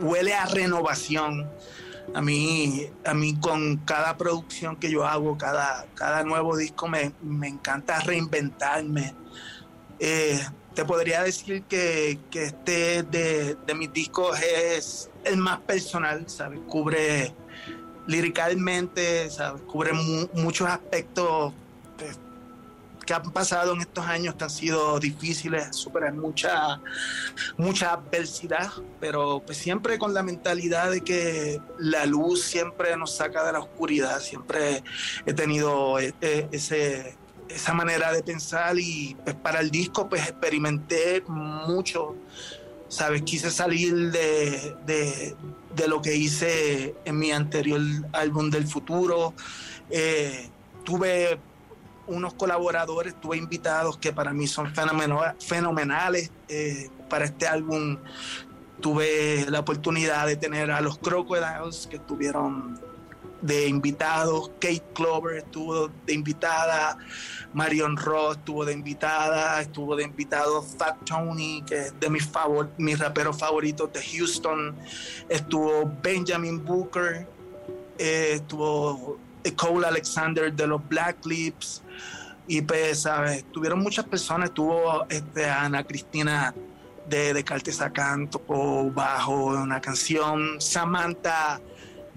huele 0.00 0.34
a 0.34 0.46
renovación. 0.46 1.48
A 2.12 2.20
mí, 2.20 2.86
a 3.04 3.14
mí 3.14 3.36
con 3.38 3.76
cada 3.78 4.16
producción 4.16 4.74
que 4.74 4.90
yo 4.90 5.06
hago, 5.06 5.38
cada, 5.38 5.86
cada 5.94 6.24
nuevo 6.24 6.56
disco, 6.56 6.88
me, 6.88 7.12
me 7.22 7.46
encanta 7.46 8.00
reinventarme. 8.00 9.14
Eh, 10.00 10.40
te 10.74 10.84
podría 10.84 11.22
decir 11.22 11.62
que, 11.64 12.18
este 12.32 13.02
de, 13.02 13.56
de, 13.66 13.74
mis 13.74 13.92
discos 13.92 14.38
es 14.40 15.10
el 15.24 15.36
más 15.36 15.60
personal, 15.60 16.28
¿sabes? 16.28 16.60
Cubre 16.68 17.34
liricalmente, 18.06 19.30
¿sabes? 19.30 19.62
Cubre 19.62 19.92
mu 19.92 20.26
muchos 20.34 20.68
aspectos 20.68 21.52
pues, 21.98 22.18
que 23.04 23.14
han 23.14 23.30
pasado 23.32 23.74
en 23.74 23.80
estos 23.80 24.06
años 24.06 24.36
que 24.36 24.44
han 24.44 24.50
sido 24.50 25.00
difíciles, 25.00 25.74
superar 25.74 26.14
mucha, 26.14 26.80
mucha 27.56 27.92
adversidad, 27.94 28.70
pero 29.00 29.42
pues 29.44 29.58
siempre 29.58 29.98
con 29.98 30.14
la 30.14 30.22
mentalidad 30.22 30.90
de 30.90 31.00
que 31.00 31.60
la 31.78 32.06
luz 32.06 32.42
siempre 32.42 32.96
nos 32.96 33.16
saca 33.16 33.44
de 33.44 33.52
la 33.52 33.58
oscuridad, 33.58 34.20
siempre 34.20 34.82
he 35.26 35.32
tenido 35.32 35.98
e, 35.98 36.14
e, 36.20 36.48
ese, 36.52 37.16
esa 37.54 37.74
manera 37.74 38.12
de 38.12 38.22
pensar 38.22 38.78
y 38.78 39.16
pues 39.24 39.36
para 39.36 39.60
el 39.60 39.70
disco 39.70 40.08
pues 40.08 40.22
experimenté 40.22 41.22
mucho, 41.26 42.16
¿sabes? 42.88 43.22
Quise 43.22 43.50
salir 43.50 44.10
de, 44.10 44.76
de, 44.86 45.88
lo 45.88 46.02
que 46.02 46.14
hice 46.14 46.94
en 47.04 47.18
mi 47.18 47.32
anterior 47.32 47.80
álbum 48.12 48.50
del 48.50 48.66
futuro. 48.66 49.34
Eh, 49.90 50.48
tuve 50.84 51.38
unos 52.06 52.34
colaboradores, 52.34 53.18
tuve 53.20 53.36
invitados 53.36 53.96
que 53.98 54.12
para 54.12 54.32
mí 54.32 54.46
son 54.46 54.72
fenomenales. 55.38 56.30
Eh, 56.48 56.90
para 57.08 57.24
este 57.24 57.46
álbum 57.46 57.98
tuve 58.80 59.46
la 59.48 59.60
oportunidad 59.60 60.26
de 60.26 60.36
tener 60.36 60.70
a 60.70 60.80
los 60.80 60.98
Crocodiles 60.98 61.86
que 61.88 61.96
estuvieron 61.96 62.80
de 63.42 63.68
invitados, 63.68 64.50
Kate 64.60 64.84
Clover 64.94 65.38
estuvo 65.38 65.88
de 66.06 66.12
invitada, 66.12 66.98
Marion 67.52 67.96
Ross 67.96 68.36
estuvo 68.36 68.64
de 68.64 68.72
invitada, 68.72 69.60
estuvo 69.60 69.96
de 69.96 70.04
invitado 70.04 70.62
Fat 70.62 70.96
Tony, 71.04 71.62
que 71.66 71.78
es 71.78 72.00
de 72.00 72.10
mis, 72.10 72.26
favor 72.26 72.70
mis 72.78 72.98
raperos 72.98 73.38
favoritos 73.38 73.92
de 73.92 74.02
Houston, 74.02 74.76
estuvo 75.28 75.90
Benjamin 76.02 76.64
Booker, 76.64 77.26
eh, 77.98 78.32
estuvo 78.34 79.18
Cole 79.56 79.86
Alexander 79.86 80.52
de 80.52 80.66
los 80.66 80.86
Black 80.88 81.24
Lips, 81.24 81.82
y 82.46 82.62
pues, 82.62 83.02
¿sabes? 83.02 83.44
Tuvieron 83.52 83.80
muchas 83.80 84.04
personas, 84.06 84.48
estuvo 84.48 85.06
este, 85.08 85.44
Ana 85.44 85.84
Cristina 85.84 86.52
de, 87.08 87.32
de 87.32 87.44
tocó 88.30 88.90
bajo 88.90 89.46
una 89.46 89.80
canción, 89.80 90.60
Samantha 90.60 91.60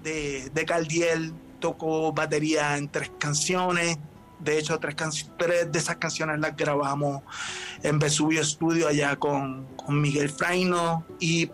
de, 0.04 0.50
de 0.50 0.64
Caldiel 0.64 1.32
tocó 1.58 2.12
batería 2.12 2.76
en 2.76 2.88
tres 2.88 3.10
canciones, 3.18 3.98
de 4.44 4.58
hecho, 4.58 4.78
tres, 4.78 4.96
tres 5.38 5.72
de 5.72 5.78
esas 5.78 5.96
canciones 5.96 6.38
las 6.38 6.54
grabamos 6.54 7.22
en 7.82 7.98
Vesubio 7.98 8.44
Studio 8.44 8.88
allá 8.88 9.16
con, 9.16 9.66
con 9.76 10.00
Miguel 10.00 10.28
Fraino. 10.28 11.06
Y 11.18 11.50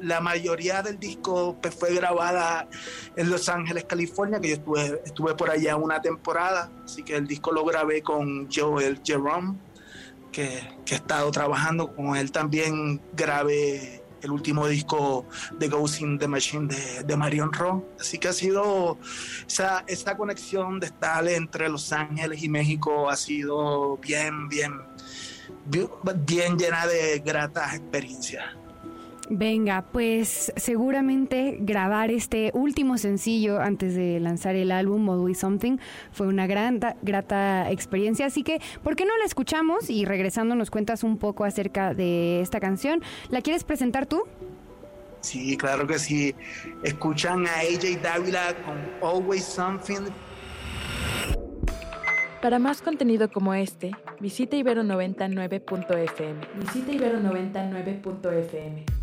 la 0.00 0.20
mayoría 0.20 0.82
del 0.82 0.98
disco 0.98 1.56
fue 1.78 1.94
grabada 1.94 2.68
en 3.14 3.30
Los 3.30 3.48
Ángeles, 3.48 3.84
California, 3.84 4.40
que 4.40 4.48
yo 4.48 4.54
estuve, 4.54 5.02
estuve 5.04 5.34
por 5.34 5.50
allá 5.50 5.76
una 5.76 6.00
temporada. 6.00 6.72
Así 6.84 7.04
que 7.04 7.14
el 7.14 7.28
disco 7.28 7.52
lo 7.52 7.64
grabé 7.64 8.02
con 8.02 8.48
Joel 8.50 9.00
Jerome, 9.04 9.56
que, 10.32 10.60
que 10.84 10.94
he 10.94 10.98
estado 10.98 11.30
trabajando 11.30 11.94
con 11.94 12.16
él 12.16 12.32
también. 12.32 13.00
Grabé 13.12 14.02
el 14.22 14.30
último 14.30 14.66
disco 14.66 15.26
de 15.58 15.68
Ghost 15.68 16.00
in 16.00 16.18
the 16.18 16.28
Machine 16.28 16.68
de, 17.04 17.16
Marion 17.16 17.52
Ro. 17.52 17.88
Así 17.98 18.18
que 18.18 18.28
ha 18.28 18.32
sido 18.32 18.98
esa, 19.46 19.84
esa 19.86 20.16
conexión 20.16 20.80
de 20.80 20.86
estar 20.86 21.26
entre 21.28 21.68
Los 21.68 21.92
Ángeles 21.92 22.42
y 22.42 22.48
México 22.48 23.08
ha 23.10 23.16
sido 23.16 23.96
bien, 23.98 24.48
bien, 24.48 24.72
bien 26.26 26.56
llena 26.56 26.86
de 26.86 27.22
gratas 27.24 27.74
experiencias. 27.74 28.57
Venga, 29.30 29.84
pues 29.92 30.52
seguramente 30.56 31.58
grabar 31.60 32.10
este 32.10 32.50
último 32.54 32.96
sencillo 32.96 33.60
antes 33.60 33.94
de 33.94 34.18
lanzar 34.20 34.54
el 34.54 34.72
álbum 34.72 35.02
Model 35.02 35.36
Something 35.36 35.76
fue 36.12 36.28
una 36.28 36.46
gran, 36.46 36.80
grata 37.02 37.70
experiencia. 37.70 38.24
Así 38.26 38.42
que, 38.42 38.58
¿por 38.82 38.96
qué 38.96 39.04
no 39.04 39.14
la 39.18 39.26
escuchamos? 39.26 39.90
Y 39.90 40.06
regresando 40.06 40.54
nos 40.54 40.70
cuentas 40.70 41.04
un 41.04 41.18
poco 41.18 41.44
acerca 41.44 41.92
de 41.92 42.40
esta 42.40 42.58
canción. 42.58 43.02
¿La 43.28 43.42
quieres 43.42 43.64
presentar 43.64 44.06
tú? 44.06 44.22
Sí, 45.20 45.58
claro 45.58 45.86
que 45.86 45.98
sí. 45.98 46.34
Escuchan 46.82 47.46
a 47.46 47.58
AJ 47.58 48.00
Dávila 48.02 48.54
con 48.64 48.78
Always 49.06 49.44
Something. 49.44 50.06
Para 52.40 52.58
más 52.58 52.80
contenido 52.80 53.30
como 53.30 53.52
este, 53.52 53.90
visita 54.20 54.56
ibero99.fm. 54.56 56.40
Visita 56.60 56.92
ibero99.fm. 56.92 58.97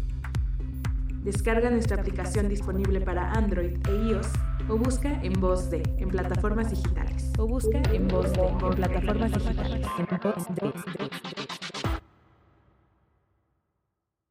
Descarga 1.26 1.72
nuestra 1.72 2.00
aplicación 2.00 2.48
disponible 2.48 3.02
para 3.02 3.32
Android 3.32 3.80
e 3.90 4.10
iOS 4.12 4.28
o 4.70 4.78
busca 4.78 5.10
en 5.24 5.34
voz 5.34 5.72
de 5.72 5.82
en 5.98 6.10
plataformas 6.10 6.70
digitales. 6.70 7.32
O 7.40 7.48
busca 7.48 7.82
en 7.92 8.08
voz 8.08 8.32
de 8.32 8.48
en 8.48 8.76
plataformas 8.76 9.32
digitales. 9.34 9.88
En 9.98 10.20
voz 10.22 10.46
de. 10.50 11.65